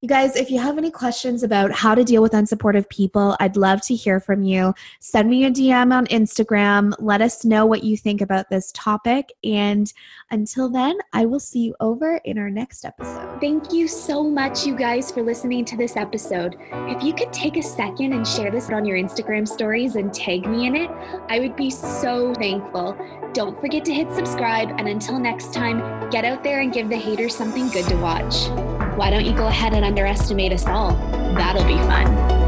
You 0.00 0.08
guys, 0.08 0.36
if 0.36 0.50
you 0.50 0.58
have 0.58 0.76
any 0.76 0.90
questions 0.90 1.42
about 1.42 1.72
how 1.72 1.94
to 1.94 2.04
deal 2.04 2.20
with 2.20 2.32
unsupportive 2.32 2.86
people, 2.90 3.38
I'd 3.40 3.56
love 3.56 3.80
to 3.86 3.94
hear 3.94 4.20
from 4.20 4.42
you. 4.42 4.74
Send 5.00 5.30
me 5.30 5.46
a 5.46 5.50
DM 5.50 5.94
on 5.94 6.06
Instagram. 6.08 6.92
Let 6.98 7.22
us 7.22 7.42
know 7.42 7.64
what 7.64 7.84
you 7.84 7.96
think 7.96 8.20
about 8.20 8.50
this 8.50 8.70
topic. 8.72 9.32
And 9.42 9.90
until 10.30 10.68
then, 10.68 10.98
I 11.14 11.24
will 11.24 11.40
see 11.40 11.60
you 11.60 11.74
over 11.80 12.16
in 12.26 12.36
our 12.36 12.50
next 12.50 12.84
episode. 12.84 13.40
Thank 13.40 13.72
you 13.72 13.88
so 13.88 14.22
much, 14.22 14.66
you 14.66 14.76
guys, 14.76 15.10
for 15.10 15.22
listening 15.22 15.64
to 15.64 15.76
this 15.78 15.96
episode. 15.96 16.56
If 16.70 17.02
you 17.02 17.14
could 17.14 17.32
take 17.32 17.56
a 17.56 17.62
second 17.62 18.12
and 18.12 18.28
share 18.28 18.50
this 18.50 18.68
on 18.68 18.84
your 18.84 18.98
Instagram 18.98 19.48
stories 19.48 19.96
and 19.96 20.12
tag 20.12 20.46
me 20.46 20.66
in 20.66 20.76
it, 20.76 20.90
I 21.30 21.38
would 21.38 21.56
be 21.56 21.70
so 21.70 22.34
thankful. 22.34 22.94
Don't 23.32 23.58
forget 23.58 23.86
to 23.86 23.94
hit 23.94 24.12
subscribe. 24.12 24.68
And 24.78 24.86
until 24.86 25.18
next 25.18 25.54
time, 25.54 26.10
get 26.10 26.26
out 26.26 26.44
there 26.44 26.60
and 26.60 26.74
give 26.74 26.90
the 26.90 26.98
haters 26.98 27.34
something 27.34 27.70
good 27.70 27.86
to 27.86 27.96
watch 27.96 28.83
why 28.96 29.10
don't 29.10 29.24
you 29.24 29.34
go 29.34 29.48
ahead 29.48 29.72
and 29.72 29.84
underestimate 29.84 30.52
us 30.52 30.66
all? 30.66 30.92
That'll 31.34 31.64
be 31.64 31.76
fun. 31.88 32.43